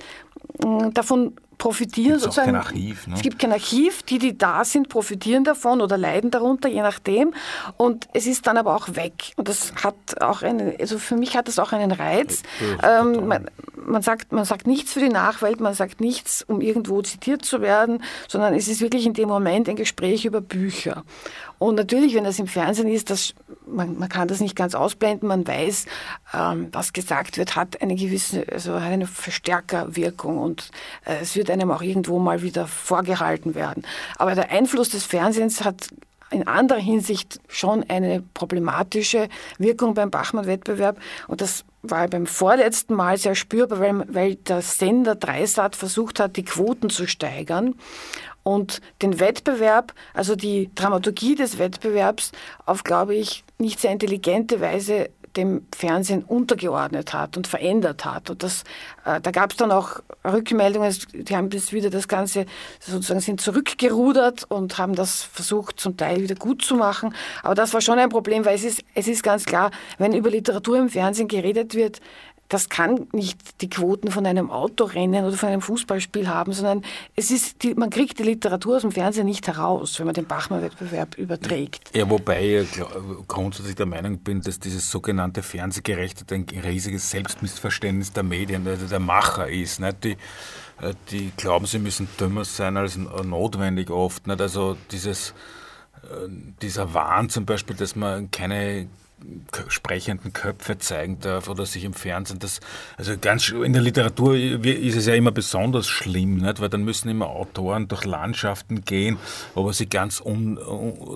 [0.92, 2.52] davon profitieren Gibt's sozusagen.
[2.52, 3.14] Kein Archiv, ne?
[3.14, 7.32] Es gibt kein Archiv, die, die da sind, profitieren davon oder leiden darunter, je nachdem.
[7.76, 9.32] Und es ist dann aber auch weg.
[9.36, 12.42] Und das hat auch einen, also für mich hat das auch einen Reiz.
[12.82, 13.46] Ähm, man,
[13.76, 17.60] man, sagt, man sagt nichts für die Nachwelt, man sagt nichts, um irgendwo zitiert zu
[17.60, 21.04] werden, sondern es ist wirklich in dem Moment ein Gespräch über Bücher.
[21.60, 23.34] Und natürlich, wenn das im Fernsehen ist, das,
[23.66, 25.84] man, man kann das nicht ganz ausblenden, man weiß,
[26.32, 30.70] ähm, was gesagt wird, hat eine gewisse, also hat eine Verstärkerwirkung und
[31.04, 33.84] äh, es wird einem auch irgendwo mal wieder vorgehalten werden.
[34.16, 35.88] Aber der Einfluss des Fernsehens hat
[36.30, 40.98] in anderer Hinsicht schon eine problematische Wirkung beim Bachmann-Wettbewerb.
[41.26, 46.36] Und das war beim vorletzten Mal sehr spürbar, weil, weil der Sender Dreisat versucht hat,
[46.36, 47.74] die Quoten zu steigern
[48.50, 52.32] und den Wettbewerb, also die Dramaturgie des Wettbewerbs
[52.66, 58.30] auf, glaube ich, nicht sehr intelligente Weise dem Fernsehen untergeordnet hat und verändert hat.
[58.30, 58.64] Und das,
[59.04, 62.46] äh, da gab es dann auch Rückmeldungen, die haben das wieder das Ganze
[62.80, 67.14] sozusagen sind zurückgerudert und haben das versucht zum Teil wieder gut zu machen.
[67.42, 70.30] Aber das war schon ein Problem, weil es ist, es ist ganz klar, wenn über
[70.30, 72.00] Literatur im Fernsehen geredet wird,
[72.50, 76.82] das kann nicht die Quoten von einem Autorennen oder von einem Fußballspiel haben, sondern
[77.14, 80.26] es ist die, man kriegt die Literatur aus dem Fernsehen nicht heraus, wenn man den
[80.26, 81.96] Bachmann-Wettbewerb überträgt.
[81.96, 82.82] Ja, wobei ich
[83.28, 89.00] grundsätzlich der Meinung bin, dass dieses sogenannte Fernsehgerechte ein riesiges Selbstmissverständnis der Medien, also der
[89.00, 89.78] Macher ist.
[89.78, 90.02] Nicht?
[90.02, 90.16] Die,
[90.80, 94.26] äh, die glauben, sie müssen dümmer sein als notwendig oft.
[94.26, 94.40] Nicht?
[94.40, 95.34] Also dieses,
[96.02, 96.28] äh,
[96.62, 98.88] dieser Wahn zum Beispiel, dass man keine
[99.68, 102.60] sprechenden Köpfe zeigen darf oder sich im Fernsehen das
[102.96, 106.60] also ganz in der Literatur ist es ja immer besonders schlimm nicht?
[106.60, 109.18] weil dann müssen immer Autoren durch Landschaften gehen
[109.54, 110.58] aber sie ganz un,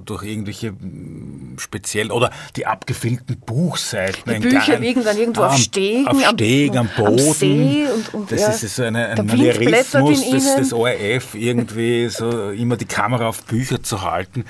[0.05, 0.75] durch irgendwelche
[1.57, 6.89] speziell oder die abgefilmten Buchseiten die Bücher liegen dann irgendwo auf Stegen auf Stegen am,
[6.97, 7.87] am Boden.
[7.87, 12.51] Am und, und, das ja, ist so eine, ein Manierismus des, des ORF irgendwie so
[12.51, 14.45] immer die Kamera auf Bücher zu halten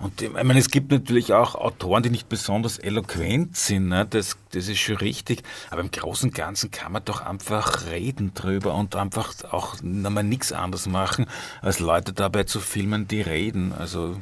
[0.00, 4.06] und ich meine, es gibt natürlich auch Autoren, die nicht besonders eloquent sind, ne?
[4.08, 5.42] das, das ist schon richtig.
[5.70, 10.52] Aber im Großen und Ganzen kann man doch einfach reden drüber und einfach auch nichts
[10.52, 11.26] anderes machen,
[11.62, 13.72] als Leute dabei zu filmen, die reden.
[13.72, 14.16] Also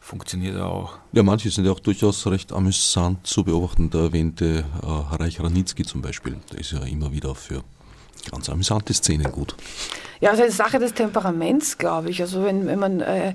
[0.00, 0.98] funktioniert auch.
[1.12, 3.90] Ja, manche sind ja auch durchaus recht amüsant zu beobachten.
[3.90, 7.62] Der erwähnte äh, Reich Ranitzky zum Beispiel, der ist ja immer wieder für
[8.30, 9.56] ganz amüsante Szenen gut.
[10.20, 12.22] Ja, also eine Sache des Temperaments, glaube ich.
[12.22, 13.34] Also wenn, wenn man äh,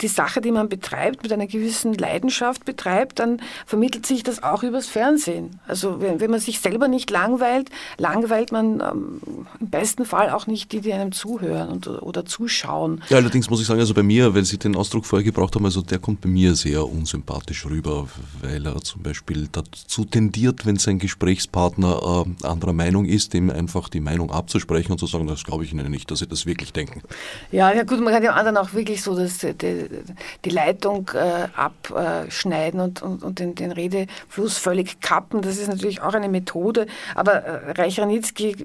[0.00, 4.62] die Sache, die man betreibt, mit einer gewissen Leidenschaft betreibt, dann vermittelt sich das auch
[4.62, 5.60] übers Fernsehen.
[5.68, 9.20] Also wenn, wenn man sich selber nicht langweilt, langweilt man ähm,
[9.60, 13.02] im besten Fall auch nicht die, die einem zuhören und, oder zuschauen.
[13.08, 15.64] Ja, allerdings muss ich sagen, also bei mir, weil Sie den Ausdruck vorher gebraucht haben,
[15.64, 18.08] also der kommt bei mir sehr unsympathisch rüber,
[18.42, 23.88] weil er zum Beispiel dazu tendiert, wenn sein Gesprächspartner äh, anderer Meinung ist, ihm einfach
[23.88, 26.46] die Meinung abzusprechen und zu sagen, das glaube ich Ihnen nicht nicht, dass sie das
[26.46, 27.02] wirklich denken.
[27.52, 29.88] Ja, ja gut, man kann dem anderen auch wirklich so das, die,
[30.44, 35.42] die Leitung äh, abschneiden und, und, und den, den, Redefluss völlig kappen.
[35.42, 36.86] Das ist natürlich auch eine Methode.
[37.14, 38.56] Aber äh, Reich Ranitzky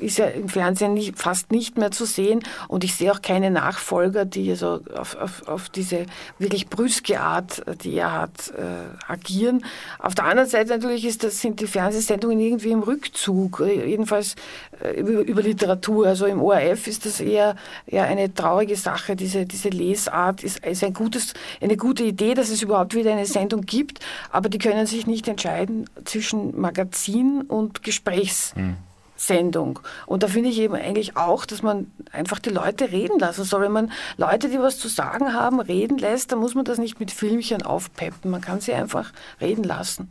[0.00, 3.50] ist ja im Fernsehen nicht, fast nicht mehr zu sehen und ich sehe auch keine
[3.50, 6.06] Nachfolger, die so auf, auf, auf diese
[6.38, 9.64] wirklich brüske Art, die er hat, äh, agieren.
[9.98, 14.34] Auf der anderen Seite natürlich ist das, sind die Fernsehsendungen irgendwie im Rückzug, jedenfalls
[14.82, 19.16] äh, über, über Literatur, also im ORF ist das eher, eher eine traurige Sache.
[19.16, 23.26] Diese, diese Lesart ist, ist ein gutes, eine gute Idee, dass es überhaupt wieder eine
[23.26, 28.76] Sendung gibt, aber die können sich nicht entscheiden zwischen Magazin und Gesprächssendung.
[29.16, 29.80] Sendung.
[30.06, 33.62] Und da finde ich eben eigentlich auch, dass man einfach die Leute reden lassen soll.
[33.62, 37.00] Wenn man Leute, die was zu sagen haben, reden lässt, dann muss man das nicht
[37.00, 38.30] mit Filmchen aufpeppen.
[38.30, 40.10] Man kann sie einfach reden lassen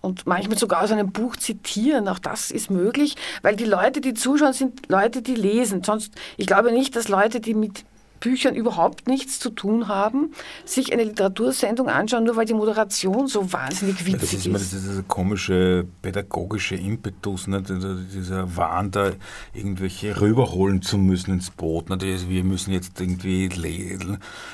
[0.00, 2.08] und manchmal sogar aus einem Buch zitieren.
[2.08, 5.82] Auch das ist möglich, weil die Leute, die zuschauen, sind Leute, die lesen.
[5.82, 7.84] Sonst, ich glaube nicht, dass Leute, die mit
[8.20, 10.32] Büchern überhaupt nichts zu tun haben,
[10.64, 14.46] sich eine Literatursendung anschauen, nur weil die Moderation so wahnsinnig witzig das ist.
[14.46, 17.62] Immer dieser komische pädagogische Impetus, ne?
[17.62, 19.12] dieser Wahn, da
[19.52, 21.90] irgendwelche rüberholen zu müssen ins Boot.
[21.90, 21.98] Ne?
[22.00, 23.50] Wir müssen jetzt irgendwie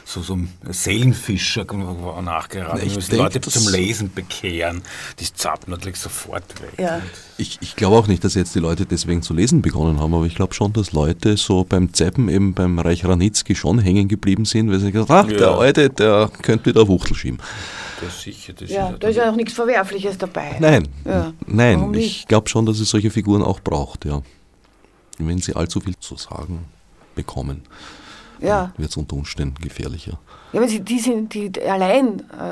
[0.04, 1.64] so, so Seelenfischer
[2.22, 2.82] nachgeraten.
[2.82, 4.82] Wir müssen Leute zum Lesen bekehren.
[5.18, 6.72] Die zappen natürlich sofort weg.
[6.78, 7.02] Ja.
[7.38, 10.26] Ich, ich glaube auch nicht, dass jetzt die Leute deswegen zu lesen begonnen haben, aber
[10.26, 14.44] ich glaube schon, dass Leute so beim Zeppen eben beim Reich Ranitzky schon hängen geblieben
[14.44, 15.38] sind, weil sie gesagt haben, ach, ja.
[15.38, 17.38] der Alte, der könnte wieder Wuchtel schieben.
[18.00, 20.56] Das sicher, das ja, da ist ja auch nichts Verwerfliches dabei.
[20.58, 21.32] Nein, ja.
[21.46, 24.22] nein, ich glaube schon, dass es solche Figuren auch braucht, ja.
[25.18, 26.64] Wenn sie allzu viel zu sagen
[27.14, 27.62] bekommen,
[28.40, 28.72] ja.
[28.76, 30.18] wird es unter Umständen gefährlicher.
[30.52, 32.42] Ja, wenn sie die sind, die allein äh,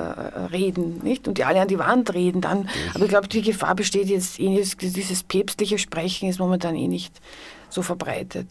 [0.52, 1.28] reden, nicht?
[1.28, 2.68] Und die alle an die Wand reden, dann.
[2.94, 7.20] Aber ich glaube, die Gefahr besteht jetzt eh dieses päpstliche Sprechen ist momentan eh nicht
[7.68, 8.46] so verbreitet.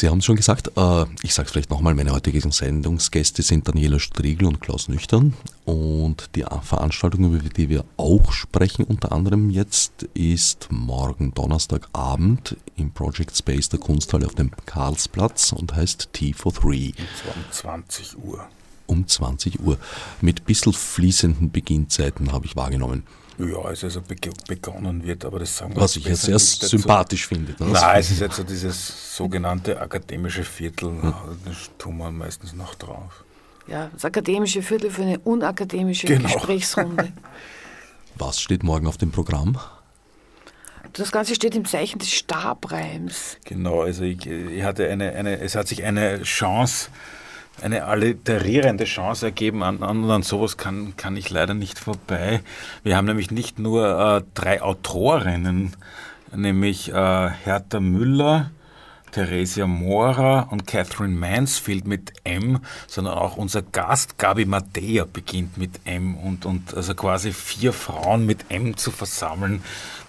[0.00, 3.68] Sie haben es schon gesagt, äh, ich sage es vielleicht nochmal, meine heutigen Sendungsgäste sind
[3.68, 5.34] Daniela Striegel und Klaus Nüchtern.
[5.66, 12.92] Und die Veranstaltung, über die wir auch sprechen, unter anderem jetzt, ist morgen Donnerstagabend im
[12.92, 16.92] Project Space der Kunsthalle auf dem Karlsplatz und heißt T for Three.
[17.26, 18.48] Um 20 Uhr.
[18.86, 19.76] Um 20 Uhr.
[20.22, 23.02] Mit bisschen fließenden Beginnzeiten habe ich wahrgenommen.
[23.46, 24.02] Ja, also, also
[24.46, 27.52] begonnen wird, aber das sagen wir Was ich ja sehr sympathisch finde.
[27.58, 27.70] Ne?
[27.70, 31.14] Nein, es ist jetzt so dieses sogenannte akademische Viertel, hm.
[31.44, 33.24] da tun wir meistens noch drauf.
[33.66, 36.24] ja, das akademische Viertel für eine unakademische genau.
[36.24, 37.12] Gesprächsrunde.
[38.16, 39.58] Was steht morgen auf dem Programm?
[40.92, 43.36] Das Ganze steht im Zeichen des Stabreims.
[43.44, 46.88] Genau, also ich, ich hatte eine, eine, es hat sich eine Chance,
[47.62, 49.62] eine alliterierende Chance ergeben.
[49.62, 52.40] An, an, an sowas kann, kann ich leider nicht vorbei.
[52.82, 55.76] Wir haben nämlich nicht nur äh, drei Autorinnen,
[56.34, 58.50] nämlich äh, Hertha Müller,
[59.12, 65.80] Theresia Mora und Catherine Mansfield mit M, sondern auch unser Gast Gabi Madea beginnt mit
[65.84, 69.62] M und, und also quasi vier Frauen mit M zu versammeln,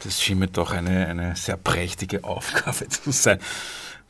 [0.04, 3.40] das schien mir doch eine, eine sehr prächtige Aufgabe zu sein.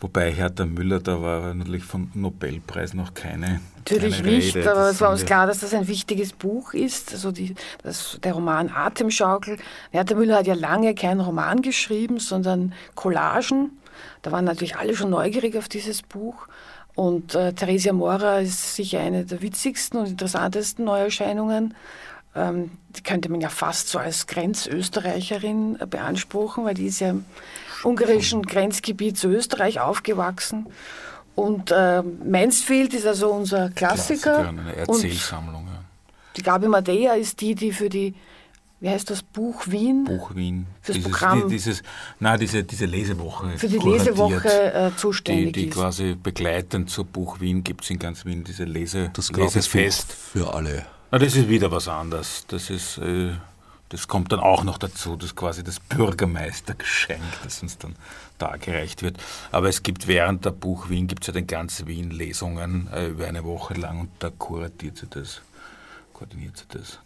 [0.02, 3.62] Wobei Hertha Müller, da war natürlich vom Nobelpreis noch keine.
[3.78, 4.72] Natürlich keine nicht, Rede.
[4.72, 7.14] aber es war uns klar, dass das ein wichtiges Buch ist.
[7.14, 9.58] Also die, das, der Roman Atemschaukel.
[9.92, 13.78] Hertha Müller hat ja lange keinen Roman geschrieben, sondern Collagen.
[14.24, 16.48] Da waren natürlich alle schon neugierig auf dieses Buch.
[16.96, 21.76] Und äh, Theresia Mora ist sicher eine der witzigsten und interessantesten Neuerscheinungen.
[22.36, 27.14] Ähm, die könnte man ja fast so als Grenzösterreicherin äh, beanspruchen, weil die ist ja
[27.84, 30.68] ungarischen Grenzgebiet zu Österreich aufgewachsen.
[31.36, 34.34] Und äh, Mansfield ist also unser Klassiker.
[34.34, 35.66] Klassiker eine Erzählsammlung.
[35.68, 35.84] Ja.
[36.36, 38.14] Die Gabi Madea ist die, die für die
[38.82, 40.06] wie heißt das, Buch Wien?
[40.06, 40.66] Buch Wien.
[40.82, 41.48] Fürs dieses, Programm.
[41.48, 41.84] Dieses,
[42.20, 43.56] nein, diese, diese Lesewoche.
[43.56, 45.76] Für die Lesewoche äh, zuständig die, die ist.
[45.76, 50.12] quasi begleitend zu Buch Wien gibt es in ganz Wien diese Lese, Das Lesefest.
[50.12, 50.88] für alle.
[51.12, 52.46] Na, das ist wieder was anderes.
[52.48, 53.34] Das ist, äh,
[53.92, 57.96] das kommt dann auch noch dazu, das quasi das Bürgermeistergeschenk, das uns dann
[58.38, 59.18] dargereicht wird.
[59.52, 63.08] Aber es gibt während der Buch Wien, gibt es ja den ganzen Wien Lesungen äh,
[63.08, 65.42] über eine Woche lang und da kuratiert sie das,
[66.14, 67.00] koordiniert sie das.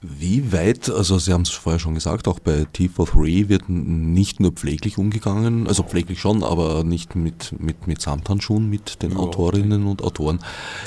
[0.00, 4.52] Wie weit, also Sie haben es vorher schon gesagt, auch bei T43 wird nicht nur
[4.52, 9.86] pfleglich umgegangen, also pfleglich schon, aber nicht mit, mit, mit Samthandschuhen mit den Ja, Autorinnen
[9.86, 10.40] und Autoren.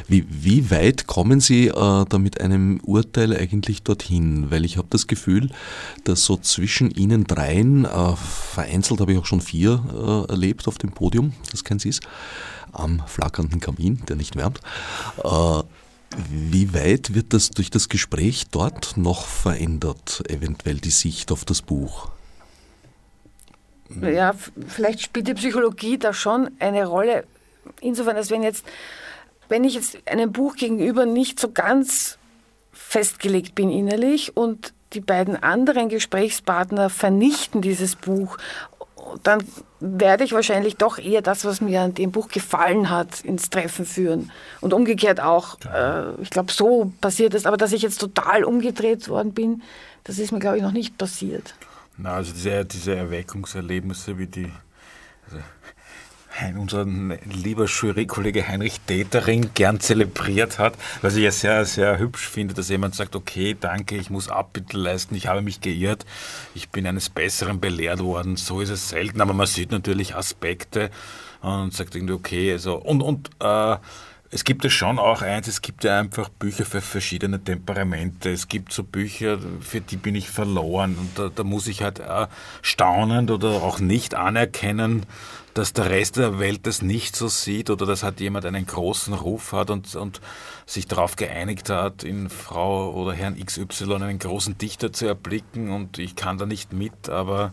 [0.08, 4.52] Wie, wie weit kommen Sie äh, da mit einem Urteil eigentlich dorthin?
[4.52, 5.50] Weil ich habe das Gefühl,
[6.04, 9.84] dass so zwischen Ihnen dreien, äh, vereinzelt habe ich auch schon vier
[10.28, 12.00] äh, erlebt auf dem Podium, das kennen Sie es,
[12.72, 14.60] am flackernden Kamin, der nicht wärmt,
[15.24, 15.64] äh,
[16.18, 21.62] wie weit wird das durch das Gespräch dort noch verändert, eventuell die Sicht auf das
[21.62, 22.10] Buch?
[24.02, 24.34] Ja,
[24.68, 27.26] vielleicht spielt die Psychologie da schon eine Rolle.
[27.82, 28.66] Insofern, als wenn jetzt,
[29.48, 32.18] wenn ich jetzt einem Buch gegenüber nicht so ganz
[32.72, 38.38] festgelegt bin innerlich und die beiden anderen Gesprächspartner vernichten dieses Buch,
[39.24, 39.44] dann
[39.80, 43.86] werde ich wahrscheinlich doch eher das, was mir an dem Buch gefallen hat, ins Treffen
[43.86, 44.32] führen.
[44.62, 45.58] Und umgekehrt auch.
[45.62, 47.46] Äh, ich glaube, so passiert es.
[47.46, 49.62] Aber dass ich jetzt total umgedreht worden bin,
[50.04, 51.56] das ist mir, glaube ich, noch nicht passiert.
[51.98, 54.52] Na, also diese, diese Erweckungserlebnisse, wie die
[56.58, 62.54] unser lieber Jurykollege Heinrich Detering gern zelebriert hat, was ich ja sehr, sehr hübsch finde,
[62.54, 66.06] dass jemand sagt, okay, danke, ich muss Abbitte leisten, ich habe mich geirrt,
[66.56, 70.90] ich bin eines Besseren belehrt worden, so ist es selten, aber man sieht natürlich Aspekte
[71.42, 73.78] und sagt irgendwie, okay, also, und, und äh,
[74.32, 78.30] es gibt ja schon auch eins, es gibt ja einfach Bücher für verschiedene Temperamente.
[78.30, 80.96] Es gibt so Bücher, für die bin ich verloren.
[81.00, 82.28] Und da, da muss ich halt äh,
[82.62, 85.08] staunend oder auch nicht anerkennen,
[85.56, 89.16] dass der Rest der Welt das nicht so sieht oder dass halt jemand einen großen
[89.16, 90.22] Ruf hat und, und
[90.68, 95.72] sich darauf geeinigt hat, in Frau oder Herrn XY einen großen Dichter zu erblicken.
[95.72, 97.52] Und ich kann da nicht mit, aber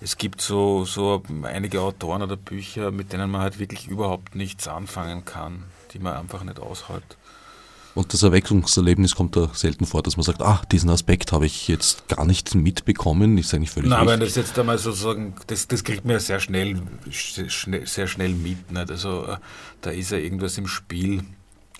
[0.00, 4.66] es gibt so, so einige Autoren oder Bücher, mit denen man halt wirklich überhaupt nichts
[4.66, 5.64] anfangen kann,
[5.96, 7.16] die man einfach nicht aushält.
[7.94, 11.66] Und das Erweckungserlebnis kommt da selten vor, dass man sagt, ah, diesen Aspekt habe ich
[11.66, 13.38] jetzt gar nicht mitbekommen.
[13.38, 14.34] Ist eigentlich völlig aber richtig.
[14.34, 18.70] das jetzt einmal sozusagen, das, das kriegt man ja sehr schnell, schnell sehr schnell mit.
[18.70, 18.90] Nicht?
[18.90, 19.36] Also äh,
[19.80, 21.24] da ist ja irgendwas im Spiel.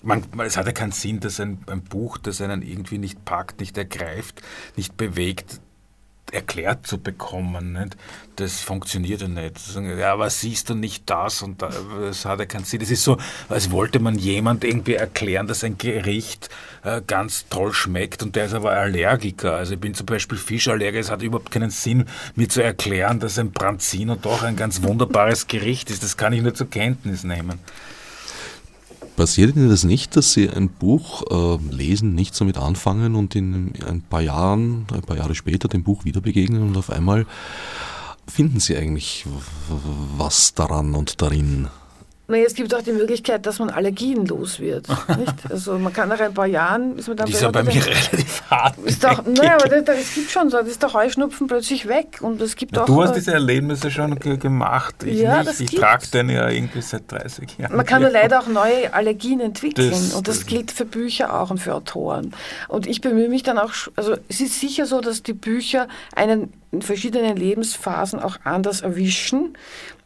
[0.01, 3.23] Man, man- es hat ja keinen Sinn, dass ein, ein Buch, das einen irgendwie nicht
[3.23, 4.41] packt, nicht ergreift,
[4.75, 5.59] nicht bewegt,
[6.31, 7.73] erklärt zu bekommen.
[7.73, 7.97] Nicht?
[8.35, 9.55] Das funktioniert ja nicht.
[9.97, 11.41] Ja, aber siehst du nicht das?
[11.41, 12.79] Und da- das hat ja keinen Sinn.
[12.79, 13.17] Das ist so,
[13.49, 16.49] als wollte man jemand irgendwie erklären, dass ein Gericht
[16.83, 19.55] äh, ganz toll schmeckt und der ist aber Allergiker.
[19.55, 20.99] Also ich bin zum Beispiel Fischallergiker.
[20.99, 25.47] Es hat überhaupt keinen Sinn, mir zu erklären, dass ein Branzino doch ein ganz wunderbares
[25.47, 26.03] Gericht ist.
[26.03, 27.59] Das kann ich nur zur Kenntnis nehmen.
[29.17, 33.33] Passiert Ihnen das nicht, dass Sie ein Buch äh, lesen, nicht so mit anfangen und
[33.33, 37.25] in ein paar Jahren, ein paar Jahre später dem Buch wieder begegnen und auf einmal
[38.27, 39.25] finden Sie eigentlich
[40.17, 41.67] was daran und darin?
[42.29, 44.87] Naja, es gibt auch die Möglichkeit, dass man Allergien los wird.
[45.17, 45.33] Nicht?
[45.49, 48.43] Also man kann nach ein paar Jahren ist man dann Die ist bei mir relativ
[48.49, 48.77] hart.
[48.79, 52.19] Ist doch, naja, aber das, das, gibt schon so, das ist der Heuschnupfen plötzlich weg
[52.19, 52.85] und es gibt ja, auch.
[52.85, 54.95] Du hast diese Erlebnisse schon gemacht.
[55.05, 55.61] Ich ja, nicht.
[55.61, 57.77] Ich trage den ja irgendwie seit 30 Jahren.
[57.77, 61.33] Man kann nur leider auch neue Allergien entwickeln das, und das, das gilt für Bücher
[61.33, 62.33] auch und für Autoren.
[62.67, 66.51] Und ich bemühe mich dann auch, also es ist sicher so, dass die Bücher einen
[66.71, 69.55] in verschiedenen Lebensphasen auch anders erwischen.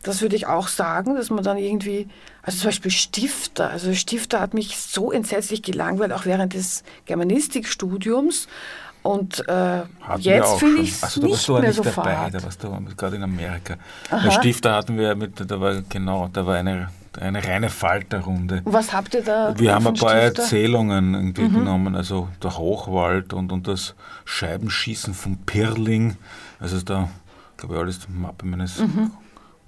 [0.04, 2.08] Das würde ich auch sagen, dass man dann irgendwie,
[2.41, 8.47] also zum Beispiel Stifter, also Stifter hat mich so entsetzlich gelangweilt, auch während des Germanistikstudiums.
[9.04, 9.82] Und äh,
[10.20, 12.34] jetzt finde ich es also, nicht mehr nicht so dabei, fad.
[12.36, 13.76] Da warst du gerade in Amerika.
[14.10, 14.24] Aha.
[14.24, 16.89] Der Stifter hatten wir mit, da war genau, da war eine,
[17.20, 18.62] eine reine Falterrunde.
[18.66, 19.58] Was habt ihr da?
[19.58, 20.43] Wir haben ein paar Stifter?
[20.43, 21.54] Erzählungen irgendwie mhm.
[21.56, 23.95] genommen, also der Hochwald und, und das
[24.26, 26.18] Scheibenschießen von Pirling.
[26.60, 27.10] Also da,
[27.58, 29.12] glaube ich, alles Mappe meines mhm.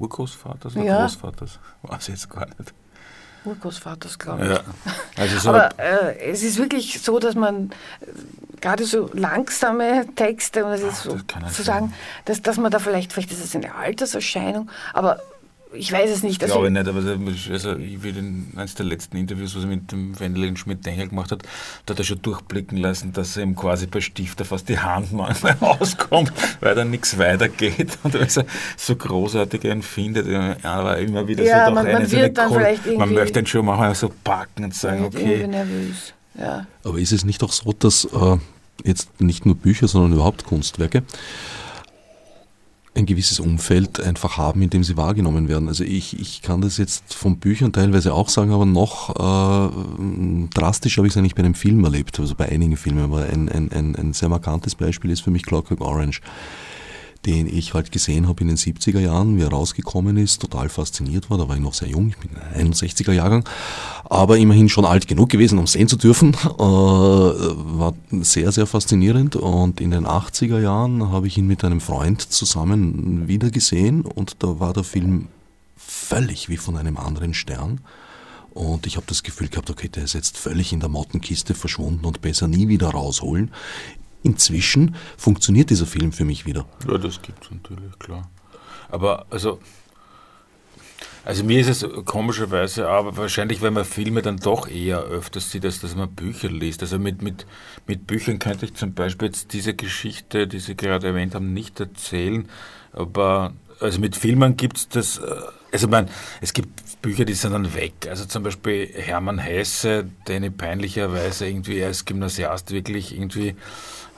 [0.04, 1.02] Urgroßvaters oder ja.
[1.02, 1.60] Großvaters.
[1.84, 2.74] Weiß ich jetzt gar nicht.
[3.46, 4.52] Urgroßvaters, glaube ich.
[4.52, 4.60] Ja.
[5.18, 7.70] Also so Aber äh, es ist wirklich so, dass man
[8.02, 8.06] äh,
[8.62, 11.94] gerade so langsame Texte, um das jetzt so das zu sagen,
[12.26, 15.20] dass, dass man da vielleicht, vielleicht ist es eine Alterserscheinung, aber
[15.74, 16.42] ich weiß es nicht.
[16.42, 19.70] Also Glaube ich nicht, aber also ich will in eines der letzten Interviews, was er
[19.70, 21.44] mit dem Wendelin Schmidt-Dengel gemacht hat,
[21.86, 25.12] da hat er schon durchblicken lassen, dass er ihm quasi bei Stifter fast die Hand
[25.14, 28.46] manchmal rauskommt, weil dann nichts weitergeht und weil er
[28.78, 30.28] so großartig einen findet.
[30.28, 32.34] Ja, aber immer wieder ja, so doch man, eine, man, so eine
[32.86, 35.48] cool, man möchte ihn schon mal so packen und sagen, okay.
[35.48, 36.14] Nervös.
[36.38, 36.66] Ja.
[36.84, 38.38] Aber ist es nicht auch so, dass äh,
[38.84, 41.04] jetzt nicht nur Bücher, sondern überhaupt Kunstwerke
[42.96, 45.68] ein gewisses Umfeld einfach haben, in dem sie wahrgenommen werden.
[45.68, 50.98] Also ich, ich kann das jetzt von Büchern teilweise auch sagen, aber noch äh, drastisch
[50.98, 53.04] habe ich es eigentlich bei einem Film erlebt, also bei einigen Filmen.
[53.04, 56.22] Aber ein, ein, ein, ein sehr markantes Beispiel ist für mich Clockwork Orange
[57.26, 61.30] den ich halt gesehen habe in den 70er Jahren, wie er rausgekommen ist, total fasziniert
[61.30, 61.38] war.
[61.38, 63.46] Da war ich noch sehr jung, ich bin 61er Jahrgang,
[64.06, 66.34] aber immerhin schon alt genug gewesen, um sehen zu dürfen.
[66.34, 71.82] Äh, war sehr, sehr faszinierend und in den 80er Jahren habe ich ihn mit einem
[71.82, 75.28] Freund zusammen wieder gesehen und da war der Film
[75.78, 77.80] völlig wie von einem anderen Stern.
[78.54, 82.06] Und ich habe das Gefühl gehabt, okay, der ist jetzt völlig in der Mottenkiste verschwunden
[82.06, 83.52] und besser nie wieder rausholen.
[84.24, 86.66] Inzwischen funktioniert dieser Film für mich wieder.
[86.88, 88.30] Ja, das gibt es natürlich, klar.
[88.90, 89.60] Aber also,
[91.26, 95.66] also mir ist es komischerweise, aber wahrscheinlich, weil man Filme dann doch eher öfters sieht,
[95.66, 96.82] als dass man Bücher liest.
[96.82, 97.46] Also mit, mit,
[97.88, 101.80] mit Büchern könnte ich zum Beispiel jetzt diese Geschichte, die Sie gerade erwähnt haben, nicht
[101.80, 102.50] erzählen.
[102.92, 105.36] Aber also mit Filmen gibt es das, äh,
[105.72, 106.10] also man,
[106.42, 107.94] es gibt Bücher, die sind dann weg.
[108.10, 113.56] Also zum Beispiel Hermann Hesse, den ich peinlicherweise irgendwie als Gymnasiast wirklich irgendwie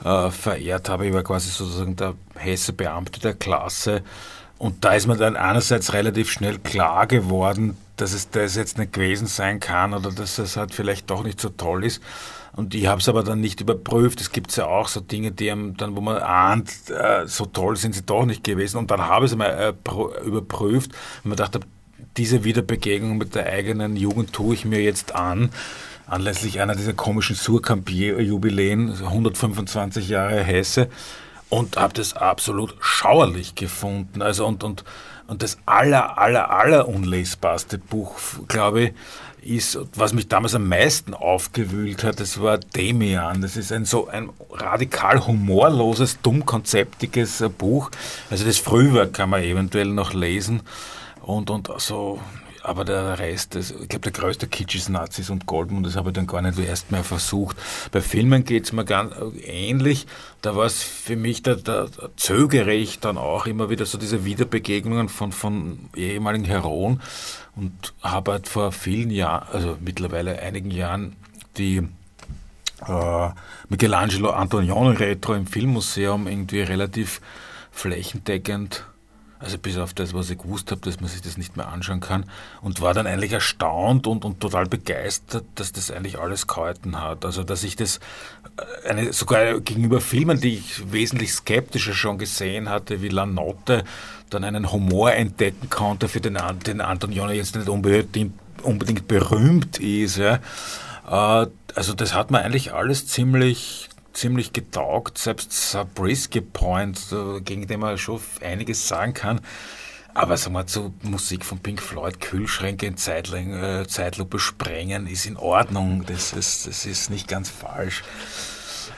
[0.04, 1.06] äh, verehrt habe.
[1.06, 4.02] Ich war quasi sozusagen der Hesse-Beamte der Klasse.
[4.58, 8.92] Und da ist mir dann einerseits relativ schnell klar geworden, dass es das jetzt nicht
[8.92, 12.02] gewesen sein kann oder dass es halt vielleicht doch nicht so toll ist.
[12.54, 14.18] Und ich habe es aber dann nicht überprüft.
[14.20, 17.76] Es gibt ja auch so Dinge, die einem dann, wo man ahnt, äh, so toll
[17.76, 18.78] sind sie doch nicht gewesen.
[18.78, 20.92] Und dann habe ich es mal äh, überprüft
[21.22, 21.60] und mir dachte,
[22.16, 25.50] diese Wiederbegegnung mit der eigenen Jugend tue ich mir jetzt an
[26.06, 30.88] anlässlich einer dieser komischen Surkamp-Jubiläen, 125 Jahre Hesse,
[31.48, 34.22] und habe das absolut schauerlich gefunden.
[34.22, 34.84] Also und, und,
[35.26, 38.92] und das aller, aller, aller unlesbarste Buch, glaube ich,
[39.42, 43.42] ist, was mich damals am meisten aufgewühlt hat, das war Demian.
[43.42, 47.90] Das ist ein so ein radikal humorloses, dummkonzeptiges Buch.
[48.28, 50.62] Also das Frühwerk kann man eventuell noch lesen.
[51.22, 52.20] Und, und so
[52.66, 56.10] aber der Rest, das, ich glaube, der größte Kitsch ist Nazis und Goldman, das habe
[56.10, 57.56] ich dann gar nicht erst mehr versucht.
[57.92, 59.14] Bei Filmen geht es mir ganz
[59.44, 60.06] ähnlich.
[60.42, 61.86] Da war es für mich, da, da
[62.16, 67.00] zögere ich dann auch immer wieder so diese Wiederbegegnungen von, von ehemaligen Heroen
[67.54, 71.14] und habe halt vor vielen Jahren, also mittlerweile einigen Jahren,
[71.56, 71.86] die
[72.86, 73.28] äh,
[73.68, 77.20] Michelangelo Antonioni Retro im Filmmuseum irgendwie relativ
[77.70, 78.84] flächendeckend
[79.46, 82.00] also bis auf das, was ich gewusst habe, dass man sich das nicht mehr anschauen
[82.00, 82.24] kann.
[82.62, 87.24] Und war dann eigentlich erstaunt und, und total begeistert, dass das eigentlich alles gehalten hat.
[87.24, 88.00] Also dass ich das
[88.84, 93.84] äh, eine, sogar gegenüber Filmen, die ich wesentlich skeptischer schon gesehen hatte, wie La Notte,
[94.30, 96.36] dann einen Humor entdecken konnte, für den,
[96.66, 98.34] den Antonioni jetzt nicht unbedingt,
[98.64, 100.16] unbedingt berühmt ist.
[100.16, 100.40] Ja.
[101.08, 107.14] Äh, also das hat man eigentlich alles ziemlich ziemlich getaugt, selbst Sabrisky Point,
[107.44, 109.40] gegen den man schon einiges sagen kann.
[110.16, 115.26] Aber sagen wir zu Musik von Pink Floyd, Kühlschränke in Zeitling, äh, Zeitlupe sprengen, ist
[115.26, 116.04] in Ordnung.
[116.06, 118.02] Das ist, das ist nicht ganz falsch.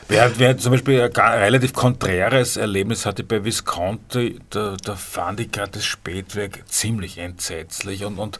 [0.06, 5.50] Wer, wer zum Beispiel ein relativ konträres Erlebnis hatte bei Visconti, da, da fand ich
[5.50, 8.38] gerade das Spätwerk ziemlich entsetzlich und, und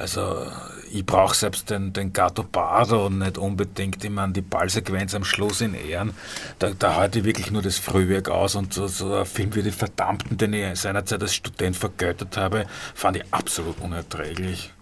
[0.00, 0.46] Also
[0.90, 5.60] ich brauche selbst den, den Gato Bardo nicht unbedingt immer an die Ballsequenz am Schluss
[5.60, 6.14] in Ehren.
[6.58, 9.62] Da, da halte ich wirklich nur das Frühwerk aus und so, so ein Film wie
[9.62, 14.72] Die Verdammten, den ich seinerzeit als Student vergöttert habe, fand ich absolut unerträglich.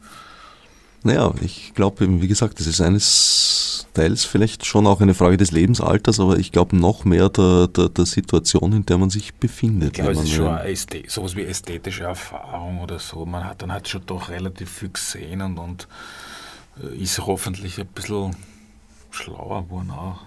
[1.04, 5.52] Naja, ich glaube, wie gesagt, das ist eines Teils vielleicht schon auch eine Frage des
[5.52, 9.88] Lebensalters, aber ich glaube noch mehr der, der, der, Situation, in der man sich befindet.
[9.88, 10.76] Ich glaube, es ist schon eine
[11.06, 13.24] sowas wie ästhetische Erfahrung oder so.
[13.26, 15.88] Man hat dann halt schon doch relativ viel gesehen und, und
[16.82, 18.36] äh, ist hoffentlich ein bisschen
[19.10, 20.18] schlauer geworden auch.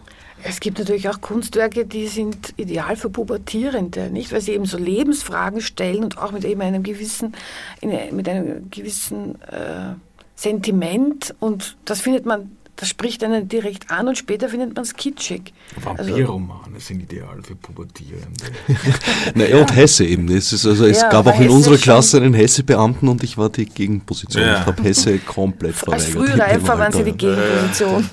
[0.43, 4.31] Es gibt natürlich auch Kunstwerke, die sind ideal für Pubertierende, nicht?
[4.31, 7.35] Weil sie eben so Lebensfragen stellen und auch mit eben einem gewissen,
[7.81, 9.93] mit einem gewissen äh,
[10.41, 14.95] Sentiment und das findet man, das spricht einen direkt an und später findet man es
[14.95, 15.53] kitschig.
[15.83, 18.45] Vampirromane also, sind ideal für Pubertierende.
[19.35, 20.27] naja, und Hesse eben.
[20.29, 23.37] Es, ist also, es ja, gab auch in Hesse unserer Klasse einen Hesse-Beamten und ich
[23.37, 24.43] war die Gegenposition.
[24.43, 24.61] Ja.
[24.61, 26.07] Ich habe Hesse komplett verweigert.
[26.07, 28.09] Als Frühreifer waren Sie die Gegenposition.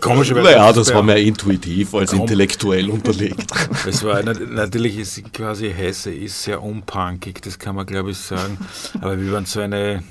[0.00, 0.44] Komischerweise.
[0.56, 3.50] Naja, das war mehr intuitiv als intellektuell unterlegt.
[3.86, 8.58] Es war natürlich ist quasi Hesse ist sehr unpunkig, das kann man glaube ich sagen.
[9.00, 10.02] Aber wir waren so eine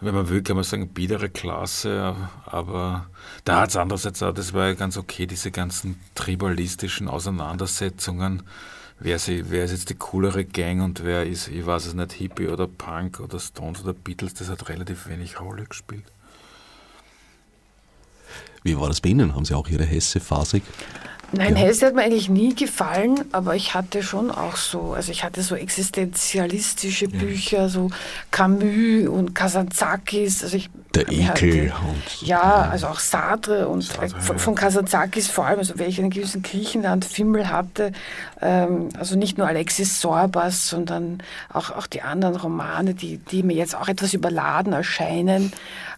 [0.00, 3.06] wenn man will, kann man sagen, biedere Klasse, aber
[3.44, 8.42] da hat es andererseits auch, das war ja ganz okay, diese ganzen tribalistischen Auseinandersetzungen.
[8.98, 12.12] Wer, sie, wer ist jetzt die coolere Gang und wer ist, ich weiß es nicht,
[12.12, 16.04] Hippie oder Punk oder Stones oder Beatles, das hat relativ wenig Rolle gespielt.
[18.62, 19.34] Wie war das bei Ihnen?
[19.34, 20.62] Haben Sie auch Ihre Hesse-Phasig?
[21.32, 21.62] Nein, ja.
[21.62, 25.42] Hesse hat mir eigentlich nie gefallen, aber ich hatte schon auch so, also ich hatte
[25.42, 27.18] so existenzialistische ja.
[27.18, 27.90] Bücher, so
[28.30, 30.42] Camus und Kazantzakis.
[30.42, 31.72] Also ich, Der Ekel.
[31.72, 35.88] Hatte, und, ja, also auch Sartre und Sartre, von, von Kazantzakis vor allem, also weil
[35.88, 37.92] ich einen gewissen Griechenland-Fimmel hatte,
[38.40, 41.22] ähm, also nicht nur Alexis Sorbas, sondern
[41.52, 45.52] auch, auch die anderen Romane, die, die mir jetzt auch etwas überladen erscheinen.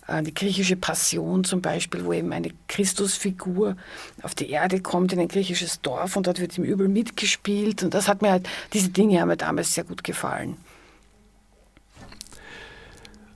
[0.07, 3.77] Äh, die griechische Passion zum Beispiel, wo eben eine Christusfigur
[4.23, 7.83] auf die Erde kommt in ein griechisches Dorf und dort wird ihm übel mitgespielt.
[7.83, 10.57] Und das hat mir halt, diese Dinge haben mir damals sehr gut gefallen.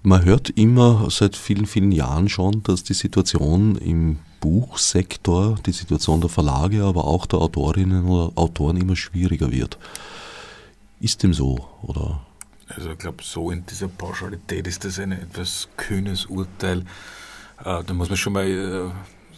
[0.02, 6.20] Man hört immer seit vielen, vielen Jahren schon, dass die Situation im Buchsektor, die Situation
[6.20, 9.78] der Verlage, aber auch der Autorinnen oder Autoren immer schwieriger wird.
[11.00, 12.25] Ist dem so, oder?
[12.68, 16.80] Also ich glaube, so in dieser Pauschalität ist das ein etwas kühnes Urteil.
[17.64, 18.90] Äh, da muss man schon mal, äh,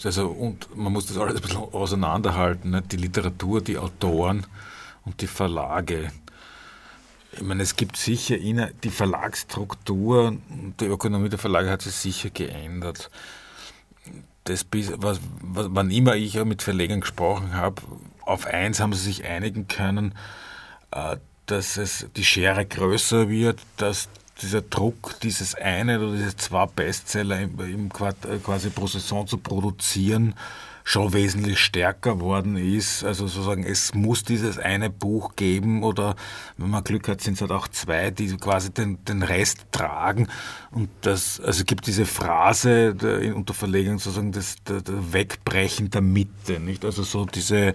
[0.05, 2.83] also und man muss das alles ein bisschen auseinanderhalten, ne?
[2.83, 4.47] die Literatur, die Autoren
[5.05, 6.11] und die Verlage.
[7.33, 11.95] Ich meine, es gibt sicher in die Verlagsstruktur und die Ökonomie der Verlage hat sich
[11.95, 13.11] sicher geändert.
[14.45, 17.83] Das, was, was, wann immer ich mit Verlegern gesprochen habe,
[18.23, 20.15] auf eins haben sie sich einigen können,
[20.91, 21.19] äh,
[21.51, 24.09] dass es die Schere größer wird, dass
[24.43, 29.39] dieser Druck, dieses eine oder diese zwei Bestseller im, im äh, quasi pro Saison zu
[29.39, 30.35] produzieren,
[30.85, 33.05] schon wesentlich stärker worden ist.
[33.05, 36.17] Also sozusagen, es muss dieses eine Buch geben oder
[36.57, 40.29] wenn man Glück hat, sind es halt auch zwei, die quasi den, den Rest tragen.
[40.71, 44.83] Und das, also gibt diese Phrase der, unter Verlegung sozusagen das, der
[45.13, 46.85] Wegbrechen der Mitte, nicht?
[46.87, 47.75] Also so diese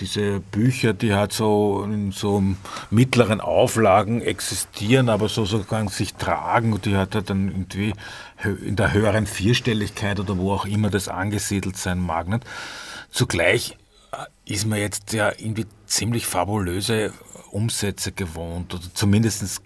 [0.00, 2.42] diese Bücher, die halt so in so
[2.90, 7.92] mittleren Auflagen existieren, aber so sozusagen sich tragen und die hat halt dann irgendwie
[8.64, 12.28] in der höheren Vierstelligkeit oder wo auch immer das angesiedelt sein mag.
[12.28, 12.44] Nicht?
[13.10, 13.76] Zugleich
[14.12, 17.12] äh, ist man jetzt ja irgendwie ziemlich fabulöse
[17.50, 19.62] Umsätze gewohnt oder zumindest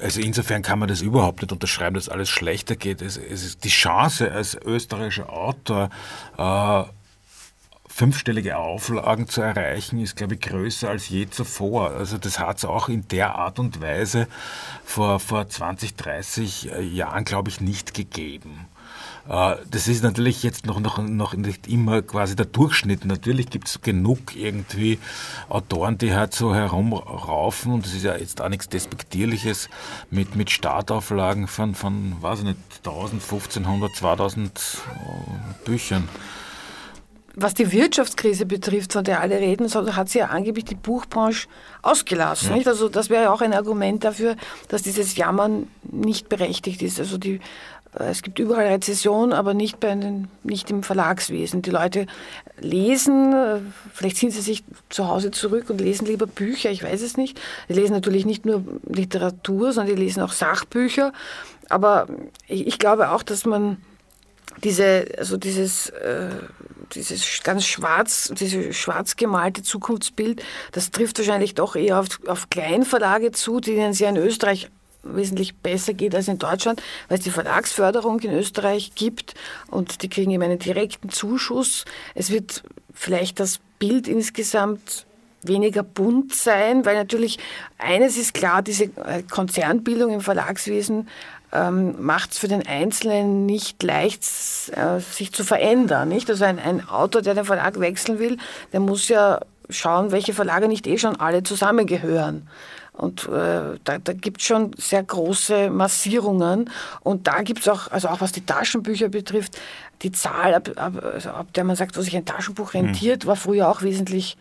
[0.00, 3.00] also insofern kann man das überhaupt nicht unterschreiben, dass alles schlechter geht.
[3.00, 5.90] Es, es ist die Chance als österreichischer Autor
[6.36, 6.84] äh,
[7.98, 11.90] fünfstellige Auflagen zu erreichen, ist, glaube ich, größer als je zuvor.
[11.90, 14.28] Also das hat es auch in der Art und Weise
[14.84, 18.68] vor, vor 20, 30 äh, Jahren, glaube ich, nicht gegeben.
[19.28, 23.04] Äh, das ist natürlich jetzt noch, noch, noch nicht immer quasi der Durchschnitt.
[23.04, 25.00] Natürlich gibt es genug irgendwie
[25.48, 29.68] Autoren, die halt so herumraufen und das ist ja jetzt auch nichts Despektierliches
[30.08, 34.78] mit, mit Startauflagen von, von, weiß ich nicht, 1000, 1500, 2000
[35.64, 36.08] Büchern
[37.40, 41.48] was die Wirtschaftskrise betrifft, von der alle reden, hat sie ja angeblich die Buchbranche
[41.82, 42.54] ausgelassen.
[42.54, 42.66] Nicht?
[42.66, 44.36] Also das wäre ja auch ein Argument dafür,
[44.68, 46.98] dass dieses Jammern nicht berechtigt ist.
[46.98, 47.40] Also die,
[47.98, 51.62] äh, es gibt überall Rezession, aber nicht, bei den, nicht im Verlagswesen.
[51.62, 52.06] Die Leute
[52.60, 53.60] lesen, äh,
[53.92, 57.40] vielleicht ziehen sie sich zu Hause zurück und lesen lieber Bücher, ich weiß es nicht.
[57.68, 61.12] Die lesen natürlich nicht nur Literatur, sondern die lesen auch Sachbücher.
[61.68, 62.08] Aber
[62.48, 63.76] ich glaube auch, dass man
[64.64, 66.30] diese, also dieses, äh,
[66.94, 73.32] dieses ganz schwarz, dieses schwarz gemalte Zukunftsbild, das trifft wahrscheinlich doch eher auf, auf Kleinverlage
[73.32, 74.70] zu, denen es ja in Österreich
[75.02, 79.34] wesentlich besser geht als in Deutschland, weil es die Verlagsförderung in Österreich gibt
[79.70, 81.84] und die kriegen eben einen direkten Zuschuss.
[82.14, 82.62] Es wird
[82.92, 85.06] vielleicht das Bild insgesamt
[85.42, 87.38] weniger bunt sein, weil natürlich
[87.78, 91.08] eines ist klar, diese äh, Konzernbildung im Verlagswesen
[91.52, 96.08] ähm, macht es für den Einzelnen nicht leicht, äh, sich zu verändern.
[96.08, 96.28] Nicht?
[96.28, 98.36] Also ein, ein Autor, der den Verlag wechseln will,
[98.72, 99.40] der muss ja
[99.70, 102.48] schauen, welche Verlage nicht eh schon alle zusammengehören.
[102.92, 106.68] Und äh, da, da gibt es schon sehr große Massierungen.
[107.00, 109.56] Und da gibt es auch, also auch was die Taschenbücher betrifft,
[110.02, 113.28] die Zahl, ab, ab, also ab der man sagt, wo sich ein Taschenbuch rentiert, mhm.
[113.28, 114.36] war früher auch wesentlich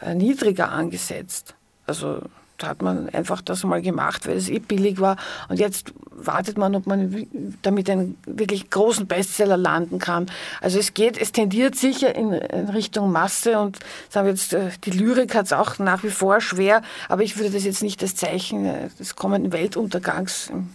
[0.00, 1.54] äh, niedriger angesetzt.
[1.86, 2.22] Also
[2.66, 5.16] hat man einfach das mal gemacht, weil es eh billig war.
[5.48, 7.26] Und jetzt wartet man, ob man
[7.62, 10.26] damit einen wirklich großen Bestseller landen kann.
[10.60, 14.90] Also es geht, es tendiert sicher in, Richtung Masse und sagen wir jetzt, äh, die
[14.90, 18.16] Lyrik hat es auch nach wie vor schwer, aber ich würde das jetzt nicht als
[18.16, 20.70] Zeichen äh, des kommenden Weltuntergangs im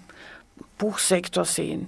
[0.78, 1.88] Buchsektor sehen.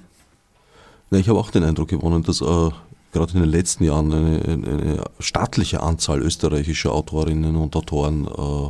[1.12, 2.70] Ja, ich habe auch den Eindruck gewonnen, dass äh,
[3.12, 8.70] gerade in den letzten Jahren eine, eine stattliche Anzahl österreichischer Autorinnen und Autoren äh,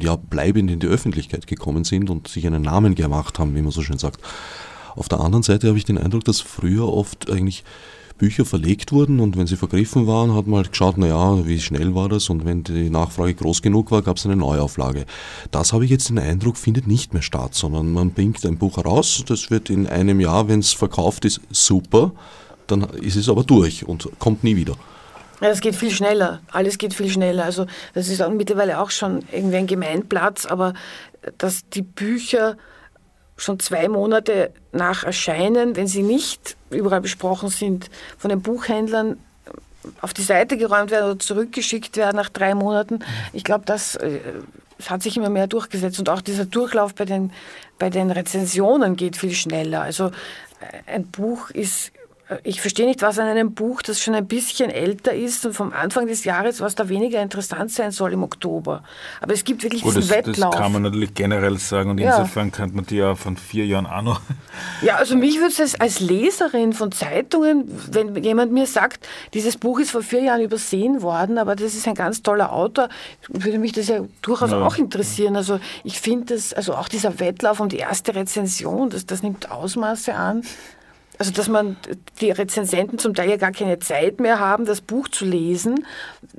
[0.00, 3.70] ja, bleibend in die Öffentlichkeit gekommen sind und sich einen Namen gemacht haben, wie man
[3.70, 4.20] so schön sagt.
[4.96, 7.64] Auf der anderen Seite habe ich den Eindruck, dass früher oft eigentlich
[8.16, 11.94] Bücher verlegt wurden und wenn sie vergriffen waren, hat man halt geschaut, naja, wie schnell
[11.94, 15.06] war das und wenn die Nachfrage groß genug war, gab es eine Neuauflage.
[15.52, 18.76] Das habe ich jetzt den Eindruck, findet nicht mehr statt, sondern man bringt ein Buch
[18.76, 22.12] heraus, das wird in einem Jahr, wenn es verkauft ist, super
[22.70, 24.76] dann ist es aber durch und kommt nie wieder.
[25.40, 26.40] Ja, das geht viel schneller.
[26.50, 27.44] Alles geht viel schneller.
[27.44, 30.74] Also das ist auch mittlerweile auch schon irgendwie ein Gemeinplatz, aber
[31.38, 32.56] dass die Bücher
[33.36, 39.18] schon zwei Monate nach Erscheinen, wenn sie nicht überall besprochen sind, von den Buchhändlern
[40.00, 42.98] auf die Seite geräumt werden oder zurückgeschickt werden nach drei Monaten.
[43.32, 44.18] Ich glaube, das, äh,
[44.76, 45.98] das hat sich immer mehr durchgesetzt.
[45.98, 47.32] Und auch dieser Durchlauf bei den,
[47.78, 49.82] bei den Rezensionen geht viel schneller.
[49.82, 51.92] Also äh, ein Buch ist
[52.44, 55.72] ich verstehe nicht, was an einem Buch, das schon ein bisschen älter ist und vom
[55.72, 58.82] Anfang des Jahres, was da weniger interessant sein soll im Oktober.
[59.22, 60.50] Aber es gibt wirklich Gut, diesen das, Wettlauf.
[60.50, 62.18] Das kann man natürlich generell sagen und ja.
[62.18, 64.20] insofern könnte man die ja von vier Jahren auch noch.
[64.82, 69.78] Ja, also mich würde es als Leserin von Zeitungen, wenn jemand mir sagt, dieses Buch
[69.78, 72.88] ist vor vier Jahren übersehen worden, aber das ist ein ganz toller Autor,
[73.28, 74.60] würde mich das ja durchaus ja.
[74.60, 75.36] auch interessieren.
[75.36, 79.50] Also ich finde das, also auch dieser Wettlauf um die erste Rezension, das, das nimmt
[79.50, 80.42] Ausmaße an.
[81.18, 81.76] Also, dass man
[82.20, 85.84] die Rezensenten zum Teil ja gar keine Zeit mehr haben, das Buch zu lesen,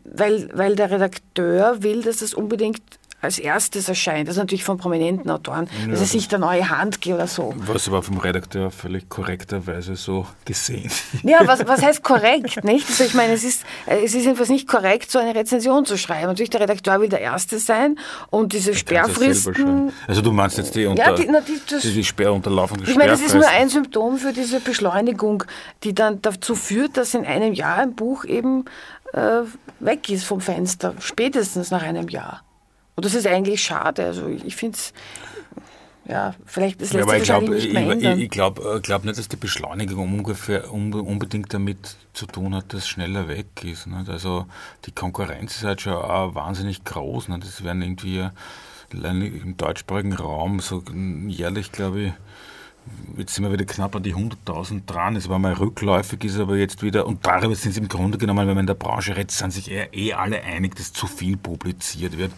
[0.05, 2.81] weil, weil der Redakteur will, dass es unbedingt
[3.21, 4.27] als erstes erscheint.
[4.27, 5.67] Das ist natürlich von prominenten Autoren.
[5.81, 7.53] Ja, dass es sich der neue Handke oder so.
[7.57, 10.91] Was aber vom Redakteur völlig korrekterweise so gesehen.
[11.23, 12.87] Ja, was, was heißt korrekt, nicht?
[12.87, 16.27] Also ich meine, es ist, es ist jedenfalls nicht korrekt, so eine Rezension zu schreiben.
[16.27, 17.97] Natürlich, der Redakteur will der Erste sein
[18.29, 19.91] und diese Sperrfristen...
[20.07, 22.95] Also du meinst jetzt die, unter, ja, die, na, die, das, die, die Sperrunterlaufung Ich
[22.95, 25.43] meine, das ist nur ein Symptom für diese Beschleunigung,
[25.83, 28.65] die dann dazu führt, dass in einem Jahr ein Buch eben
[29.13, 29.41] äh,
[29.79, 32.43] weg ist vom Fenster, spätestens nach einem Jahr.
[32.99, 34.03] Und das ist eigentlich schade.
[34.03, 34.91] Also ich finde es,
[36.05, 38.17] ja, vielleicht das lässt ja, sich glaub, nicht mehr ändern.
[38.17, 42.73] Ich, ich glaube äh, glaub nicht, dass die Beschleunigung ungefähr unbedingt damit zu tun hat,
[42.73, 43.87] dass es schneller weg ist.
[43.87, 44.09] Nicht?
[44.09, 44.47] Also
[44.83, 47.29] die Konkurrenz ist halt schon wahnsinnig groß.
[47.29, 47.45] Nicht?
[47.45, 48.27] Das werden irgendwie
[48.91, 50.83] im deutschsprachigen Raum so
[51.29, 52.13] jährlich, glaube ich,
[53.15, 55.15] jetzt sind wir wieder knapp an die 100.000 dran.
[55.15, 58.39] Es war mal rückläufig, ist aber jetzt wieder, und darüber sind sie im Grunde genommen,
[58.39, 61.37] wenn man in der Branche redet, sind sich eher, eh alle einig, dass zu viel
[61.37, 62.33] publiziert wird.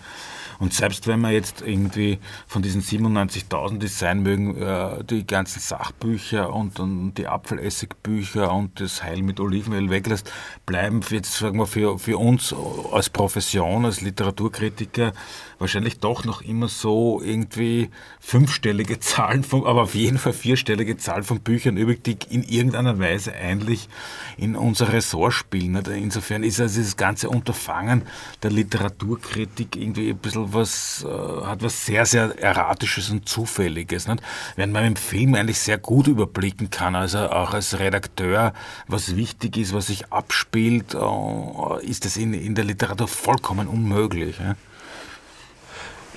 [0.62, 5.60] Und selbst wenn man jetzt irgendwie von diesen 97.000, die sein mögen, äh, die ganzen
[5.60, 10.32] Sachbücher und, und die Apfelessigbücher und das Heil mit Olivenöl weglässt,
[10.68, 12.54] bleiben jetzt, sagen wir, für, für uns
[12.92, 15.14] als Profession, als Literaturkritiker
[15.58, 17.90] wahrscheinlich doch noch immer so irgendwie
[18.20, 23.00] fünfstellige Zahlen, von, aber auf jeden Fall vierstellige Zahlen von Büchern übrig, die in irgendeiner
[23.00, 23.90] Weise eigentlich
[24.38, 25.76] in unser Ressort spielen.
[25.76, 28.04] Insofern ist also das ganze Unterfangen
[28.44, 34.08] der Literaturkritik irgendwie ein bisschen was, äh, hat was sehr, sehr Erratisches und Zufälliges.
[34.08, 34.22] Nicht?
[34.56, 38.54] Während man im Film eigentlich sehr gut überblicken kann, also auch als Redakteur,
[38.88, 44.40] was wichtig ist, was sich abspielt, äh, ist das in, in der Literatur vollkommen unmöglich.
[44.40, 44.56] Ja?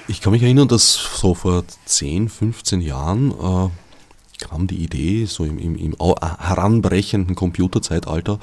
[0.06, 3.70] Ich kann mich erinnern, dass so vor 10, 15 Jahren äh,
[4.44, 8.38] kam die Idee, so im, im, im heranbrechenden Computerzeitalter,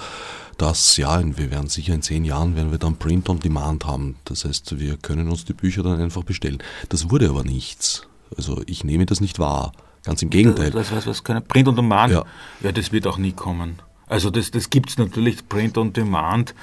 [0.61, 4.17] dass ja, wir werden sicher in 10 Jahren werden wir dann Print on Demand haben.
[4.25, 6.61] Das heißt, wir können uns die Bücher dann einfach bestellen.
[6.89, 8.07] Das wurde aber nichts.
[8.37, 9.71] Also ich nehme das nicht wahr.
[10.03, 10.71] Ganz im Gegenteil.
[10.75, 12.13] Was, was, was können Print on Demand?
[12.13, 12.25] Ja.
[12.61, 13.79] ja, das wird auch nie kommen.
[14.07, 16.53] Also das, das gibt es natürlich, Print on Demand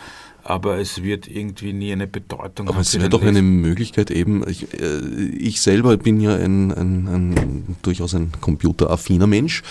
[0.48, 2.74] aber es wird irgendwie nie eine Bedeutung haben.
[2.74, 4.98] Aber es wäre doch eine Möglichkeit eben, ich, äh,
[5.38, 9.62] ich selber bin ja ein, ein, ein, durchaus ein computeraffiner Mensch,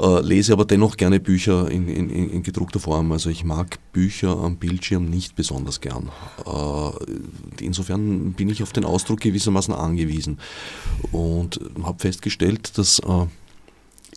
[0.00, 3.12] äh, lese aber dennoch gerne Bücher in, in, in, gedruckter Form.
[3.12, 6.08] Also ich mag Bücher am Bildschirm nicht besonders gern.
[6.46, 10.38] Äh, insofern bin ich auf den Ausdruck gewissermaßen angewiesen
[11.12, 13.26] und habe festgestellt, dass äh,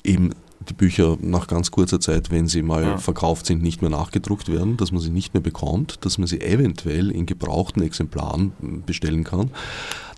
[0.06, 0.34] eben
[0.68, 2.98] die Bücher nach ganz kurzer Zeit, wenn sie mal ja.
[2.98, 6.42] verkauft sind, nicht mehr nachgedruckt werden, dass man sie nicht mehr bekommt, dass man sie
[6.42, 8.52] eventuell in gebrauchten Exemplaren
[8.86, 9.52] bestellen kann.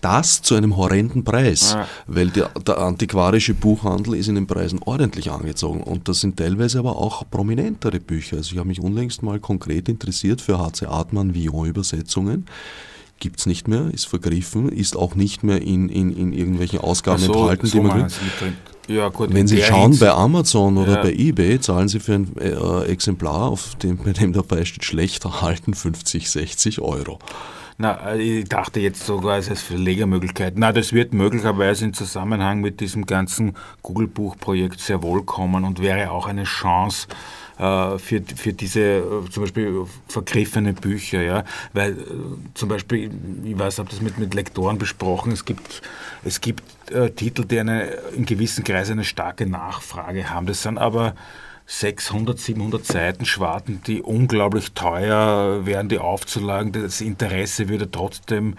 [0.00, 1.86] Das zu einem horrenden Preis, ja.
[2.08, 6.80] weil der, der, antiquarische Buchhandel ist in den Preisen ordentlich angezogen und das sind teilweise
[6.80, 8.38] aber auch prominentere Bücher.
[8.38, 10.86] Also ich habe mich unlängst mal konkret interessiert für H.C.
[10.86, 12.46] Artmann Villon-Übersetzungen
[13.20, 17.22] gibt es nicht mehr, ist vergriffen, ist auch nicht mehr in, in, in irgendwelchen Ausgaben
[17.22, 18.56] so, enthalten, so die man kriegt.
[18.92, 21.02] Ja, gut, Wenn Sie schauen bei Amazon oder ja.
[21.02, 25.24] bei eBay, zahlen Sie für ein äh, Exemplar, auf dem, bei dem dabei steht, schlecht
[25.24, 27.18] erhalten 50, 60 Euro.
[27.78, 30.54] Na, ich dachte jetzt sogar, es ist Verlegermöglichkeit.
[30.56, 36.10] Na, das wird möglicherweise im Zusammenhang mit diesem ganzen Google-Buch-Projekt sehr wohl kommen und wäre
[36.10, 37.08] auch eine Chance,
[37.58, 41.96] äh, für, für diese äh, zum Beispiel vergriffene Bücher, ja, weil äh,
[42.54, 43.10] zum Beispiel,
[43.44, 45.82] ich weiß, ich habe das mit, mit Lektoren besprochen, es gibt,
[46.24, 46.62] es gibt
[46.92, 47.84] äh, Titel, die eine,
[48.14, 50.46] in gewissen Kreisen eine starke Nachfrage haben.
[50.46, 51.14] Das sind aber
[51.66, 56.72] 600, 700 Seiten Schwarten, die unglaublich teuer wären, die aufzulagen.
[56.72, 58.56] Das Interesse würde trotzdem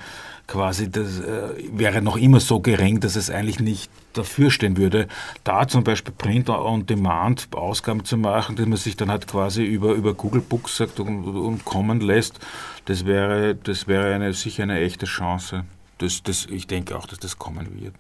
[0.47, 5.07] quasi, das äh, wäre noch immer so gering, dass es eigentlich nicht dafür stehen würde,
[5.43, 9.63] da zum Beispiel Print on Demand Ausgaben zu machen, die man sich dann halt quasi
[9.63, 12.39] über, über Google Books sagt und, und kommen lässt,
[12.85, 15.65] das wäre, das wäre eine, sicher eine echte Chance.
[15.97, 17.93] Das, das, ich denke auch, dass das kommen wird.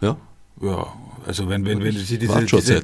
[0.00, 0.16] Ja?
[0.60, 0.86] Ja,
[1.26, 2.82] also wenn, wenn, wenn sie diese, diese,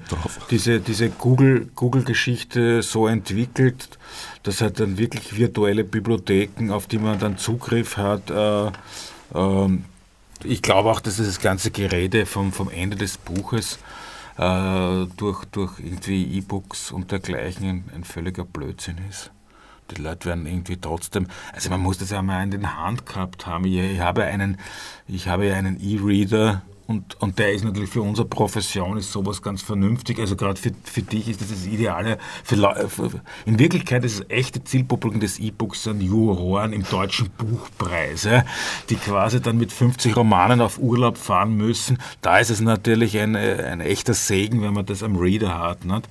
[0.51, 3.99] diese, diese Google-Geschichte Google so entwickelt,
[4.43, 9.79] dass halt dann wirklich virtuelle Bibliotheken, auf die man dann Zugriff hat, äh, äh,
[10.45, 13.79] ich glaube auch, dass das ganze Gerede vom, vom Ende des Buches
[14.37, 19.31] äh, durch, durch irgendwie E-Books und dergleichen ein, ein völliger Blödsinn ist
[19.97, 23.47] die Leute werden irgendwie trotzdem, also man muss das ja mal in den Hand gehabt
[23.47, 23.65] haben.
[23.67, 24.59] Ich, ich habe einen,
[25.07, 29.40] ich habe ja einen E-Reader und, und der ist natürlich für unsere Profession ist sowas
[29.40, 30.18] ganz vernünftig.
[30.18, 32.18] Also gerade für, für dich ist das das Ideale.
[32.45, 33.11] Für, für,
[33.47, 38.28] in Wirklichkeit ist das echte Zielpublikum des E-Books sind Juroren im deutschen Buchpreis,
[38.90, 41.99] die quasi dann mit 50 Romanen auf Urlaub fahren müssen.
[42.20, 45.86] Da ist es natürlich ein, ein echter Segen, wenn man das am Reader hat.
[45.86, 46.09] Nicht?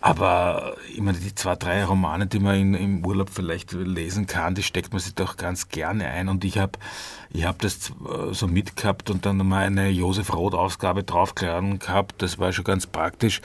[0.00, 4.54] Aber ich meine, die zwei, drei Romane, die man in, im Urlaub vielleicht lesen kann,
[4.54, 6.28] die steckt man sich doch ganz gerne ein.
[6.28, 6.78] Und ich habe
[7.30, 12.22] ich hab das äh, so mitgehabt und dann mal eine Josef Roth-Ausgabe draufgeladen gehabt.
[12.22, 13.42] Das war schon ganz praktisch.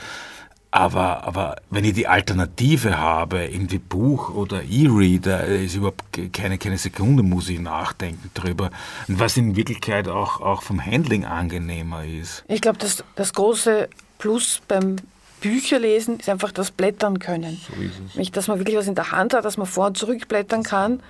[0.70, 6.76] Aber, aber wenn ich die Alternative habe, irgendwie Buch oder E-Reader, ist überhaupt keine, keine
[6.76, 8.70] Sekunde muss ich nachdenken drüber.
[9.08, 12.44] Was in Wirklichkeit auch, auch vom Handling angenehmer ist.
[12.48, 13.88] Ich glaube, das, das große
[14.18, 14.96] Plus beim
[15.40, 17.60] Bücher lesen ist einfach das Blättern können.
[17.68, 18.32] So ist es.
[18.32, 21.02] Dass man wirklich was in der Hand hat, dass man vor und zurück blättern kann,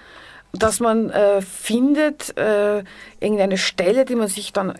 [0.52, 2.82] dass man äh, findet äh,
[3.20, 4.78] irgendeine Stelle, die man sich dann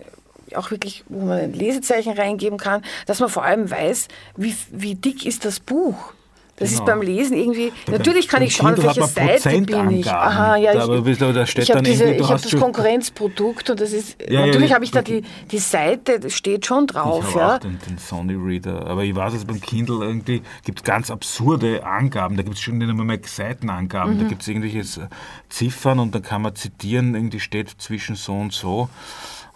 [0.55, 4.95] auch wirklich, wo man ein Lesezeichen reingeben kann, dass man vor allem weiß, wie, wie
[4.95, 6.13] dick ist das Buch.
[6.57, 6.83] Das genau.
[6.83, 7.71] ist beim Lesen irgendwie.
[7.85, 10.11] Bei natürlich kann ich schauen, auf welche Seite bin ich.
[10.11, 11.21] Aha, ja, ich, ich,
[11.59, 14.17] ich habe hab das Konkurrenzprodukt und das ist.
[14.27, 17.27] Ja, natürlich ja, habe ich da die, die Seite, das steht schon drauf.
[17.29, 17.57] Ich ja.
[17.57, 18.87] auch den, den Sony Reader.
[18.87, 22.37] Aber ich weiß, dass beim Kindle irgendwie gibt ganz absurde Angaben.
[22.37, 24.15] Da gibt es schon nicht einmal Seitenangaben.
[24.15, 24.23] Mhm.
[24.23, 25.09] Da gibt es irgendwelche
[25.51, 28.89] Ziffern und dann kann man zitieren, irgendwie steht zwischen so und so.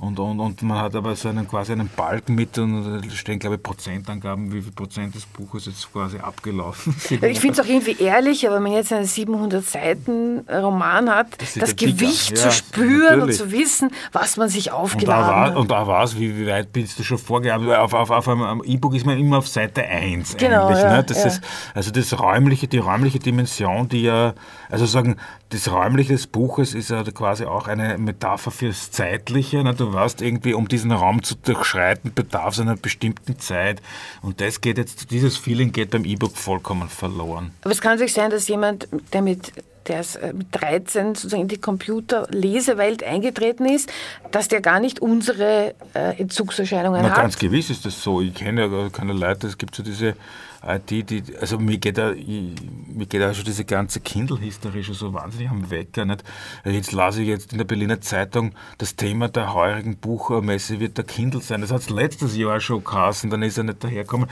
[0.00, 3.38] Und, und, und man hat aber so einen quasi einen Balken mit und da stehen,
[3.38, 7.22] glaube ich, Prozentangaben, wie viel Prozent des Buches jetzt quasi abgelaufen sind.
[7.22, 11.40] Ich finde es auch irgendwie ehrlich, aber wenn man jetzt einen 700 Seiten Roman hat,
[11.42, 13.40] das, das Gewicht zu spüren natürlich.
[13.40, 15.56] und zu wissen, was man sich aufgeladen hat.
[15.56, 17.76] Und da war es, wie, wie, weit bist du schon vorgearbeitet?
[17.76, 20.82] Auf, auf, auf einem E-Book ist man immer auf Seite 1 genau, eigentlich.
[20.82, 21.04] Ja, ne?
[21.04, 21.26] das ja.
[21.26, 21.42] ist,
[21.74, 24.32] also das räumliche, die räumliche Dimension, die ja,
[24.70, 25.16] also sagen,
[25.50, 29.62] das räumliche des Buches ist ja quasi auch eine Metapher fürs Zeitliche.
[29.62, 29.74] Ne?
[29.74, 33.80] Du weißt irgendwie, um diesen Raum zu durchschreiten, bedarf es einer bestimmten Zeit.
[34.22, 37.52] Und das geht jetzt, dieses Feeling geht beim E-Book vollkommen verloren.
[37.62, 39.52] Aber es kann natürlich sein, dass jemand, der mit
[39.86, 43.90] der ist äh, mit 13 sozusagen in die Computerlesewelt eingetreten ist,
[44.30, 47.16] dass der gar nicht unsere äh, Entzugserscheinungen Na, hat.
[47.16, 48.20] Ganz gewiss ist das so.
[48.20, 50.14] Ich kenne ja keine Leute, es gibt so diese
[50.62, 55.12] IT, die, also mir geht da, mir geht da schon diese ganze Kindle-Hysterie schon so
[55.12, 56.04] wahnsinnig am Wecker.
[56.04, 56.24] Nicht?
[56.64, 61.04] Jetzt lese ich jetzt in der Berliner Zeitung, das Thema der heurigen Buchmesse wird der
[61.04, 61.60] Kindle sein.
[61.62, 64.28] Das hat es letztes Jahr schon geheißen, dann ist er nicht dahergekommen.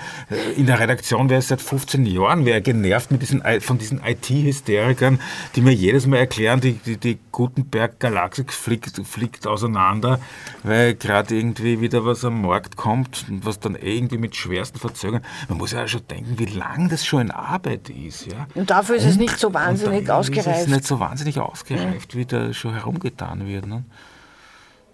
[0.57, 5.21] In der Redaktion wäre es seit 15 Jahren wäre genervt mit diesen, von diesen IT-Hysterikern,
[5.57, 10.21] die mir jedes Mal erklären, die, die, die Gutenberg-Galaxie fliegt, fliegt auseinander,
[10.63, 15.25] weil gerade irgendwie wieder was am Markt kommt, was dann irgendwie mit schwersten Verzögerungen.
[15.49, 18.27] Man muss ja schon denken, wie lang das schon in Arbeit ist.
[18.27, 18.47] Ja?
[18.55, 20.61] Und dafür ist und, es nicht so wahnsinnig ausgereift.
[20.61, 23.67] Ist es nicht so wahnsinnig ausgereift, wie da schon herumgetan wird.
[23.67, 23.85] Ne?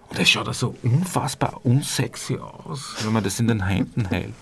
[0.09, 4.35] Und es schaut auch so unfassbar unsexy aus, wenn man das in den Händen hält.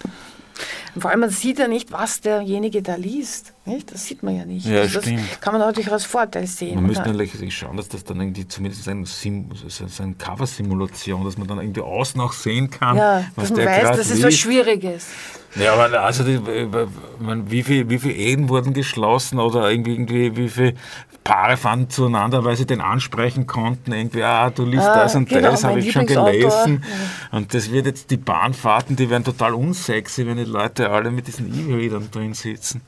[0.99, 3.55] vor allem, man sieht ja nicht, was derjenige da liest.
[3.65, 3.93] Nicht?
[3.93, 4.67] Das sieht man ja nicht.
[4.67, 5.41] Ja, das stimmt.
[5.41, 6.75] kann man natürlich als Vorteil sehen.
[6.75, 11.39] Man müsste natürlich schauen, dass das dann irgendwie zumindest ein, Sim, so eine Cover-Simulation, dass
[11.39, 14.35] man dann irgendwie außen auch sehen kann, ja, was dass man weiß, dass es was
[14.35, 15.07] Schwieriges.
[15.55, 20.75] Ja, aber also die, wie viele wie viel Ehen wurden geschlossen oder irgendwie, wie viele
[21.23, 25.29] Paare fanden zueinander, weil sie den ansprechen konnten, irgendwie, ah, du liest ah, das und
[25.29, 26.83] genau, das, habe ich schon gelesen.
[26.83, 27.39] Ja.
[27.39, 31.29] Und das wird jetzt, die Bahnfahrten, die werden total unsexy, wenn die Leute alle mit
[31.29, 32.81] diesen E-Readern drin sitzen.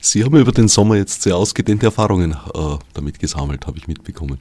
[0.00, 4.38] Sie haben über den Sommer jetzt sehr ausgedehnte Erfahrungen äh, damit gesammelt, habe ich mitbekommen.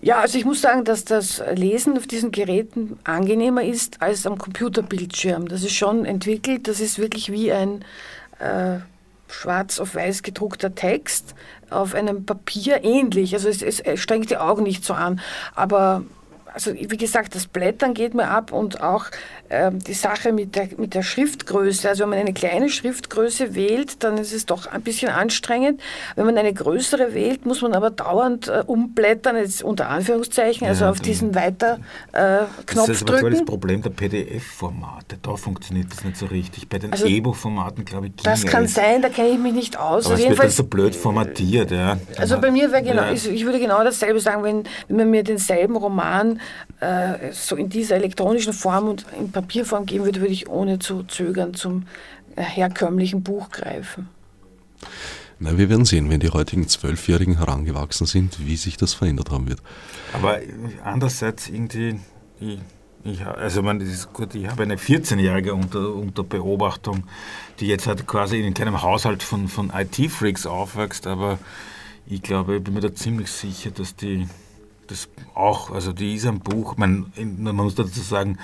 [0.00, 4.38] Ja, also ich muss sagen, dass das Lesen auf diesen Geräten angenehmer ist als am
[4.38, 5.48] Computerbildschirm.
[5.48, 7.84] Das ist schon entwickelt, das ist wirklich wie ein
[8.38, 8.78] äh,
[9.28, 11.34] schwarz auf weiß gedruckter Text
[11.70, 13.34] auf einem Papier ähnlich.
[13.34, 15.20] Also es, es strengt die Augen nicht so an,
[15.54, 16.04] aber
[16.52, 19.06] also wie gesagt, das Blättern geht mir ab und auch
[19.72, 21.88] die Sache mit der, mit der Schriftgröße.
[21.88, 25.80] Also wenn man eine kleine Schriftgröße wählt, dann ist es doch ein bisschen anstrengend.
[26.14, 30.84] Wenn man eine größere wählt, muss man aber dauernd äh, umblättern, jetzt unter Anführungszeichen, also
[30.84, 33.30] ja, auf diesen Weiter-Knopf äh, das ist drücken.
[33.30, 35.18] Das Problem der PDF-Formate.
[35.22, 36.68] Da funktioniert das nicht so richtig.
[36.68, 39.78] Bei den also, E-Buch-Formaten, glaube ich, ging Das kann sein, da kenne ich mich nicht
[39.78, 40.06] aus.
[40.06, 41.70] Aber also es wird dann so blöd formatiert.
[41.70, 41.98] Ja.
[42.16, 43.12] Also bei mir wäre genau, ja.
[43.12, 46.40] ich, ich würde genau dasselbe sagen, wenn, wenn man mir denselben Roman
[46.80, 51.02] äh, so in dieser elektronischen Form und in Papierform geben würde, würde ich ohne zu
[51.02, 51.86] zögern zum
[52.36, 54.08] äh, herkömmlichen Buch greifen.
[55.38, 59.46] Na, wir werden sehen, wenn die heutigen Zwölfjährigen herangewachsen sind, wie sich das verändert haben
[59.46, 59.60] wird.
[60.14, 60.38] Aber
[60.82, 62.00] andererseits irgendwie,
[62.40, 62.58] ich,
[63.04, 67.04] ich, also man, ist gut, ich habe eine 14-Jährige unter, unter Beobachtung,
[67.60, 71.38] die jetzt halt quasi in keinem Haushalt von, von IT-Freaks aufwächst, aber
[72.06, 74.26] ich glaube, ich bin mir da ziemlich sicher, dass die
[74.86, 78.38] das auch, also die ist ein Buch, man, man muss dazu sagen,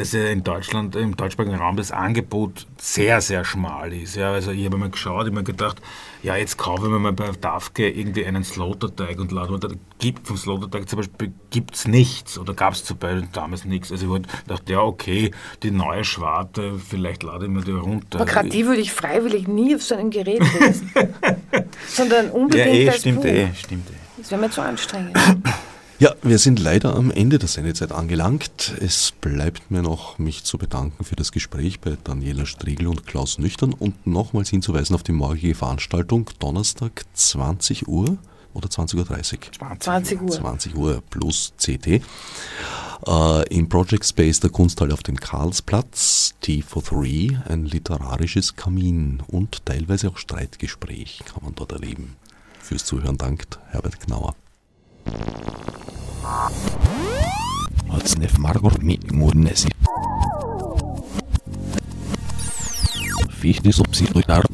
[0.00, 4.16] dass ja in Deutschland, im deutschsprachigen Raum das Angebot sehr, sehr schmal ist.
[4.16, 5.80] Ja, also ich habe mal geschaut, ich habe mir gedacht,
[6.22, 9.60] ja, jetzt kaufe ich mir mal bei Dafke irgendwie einen Slaughterteig und lade mir
[9.98, 13.92] gibt vom Slaughterteig zum Beispiel gibt's nichts oder gab es zum Beispiel damals nichts.
[13.92, 15.32] Also ich dachte, ja, okay,
[15.62, 18.20] die neue Schwarte, vielleicht lade ich mir die runter.
[18.20, 20.90] Aber gerade die würde ich freiwillig nie auf so einem Gerät lesen,
[21.88, 23.94] sondern unbedingt ja, eh, stimmt eh, stimmt eh.
[24.16, 25.18] Das wäre mir zu anstrengend.
[26.00, 28.74] Ja, wir sind leider am Ende der Sendezeit angelangt.
[28.80, 33.36] Es bleibt mir noch, mich zu bedanken für das Gespräch bei Daniela Striegel und Klaus
[33.36, 38.16] Nüchtern und nochmals hinzuweisen auf die morgige Veranstaltung Donnerstag 20 Uhr
[38.54, 39.78] oder 20.30 Uhr?
[39.78, 40.30] 20 Uhr.
[40.30, 42.00] 20 Uhr plus CT.
[43.06, 49.22] Äh, Im Project Space der Kunsthalle auf dem Karlsplatz, T for Three, ein literarisches Kamin
[49.26, 52.16] und teilweise auch Streitgespräch kann man dort erleben.
[52.58, 54.34] Fürs Zuhören dankt Herbert Knauer.
[57.90, 59.68] Odsnev Margot mi murnesi.
[63.40, 64.44] Fichtis obsidiar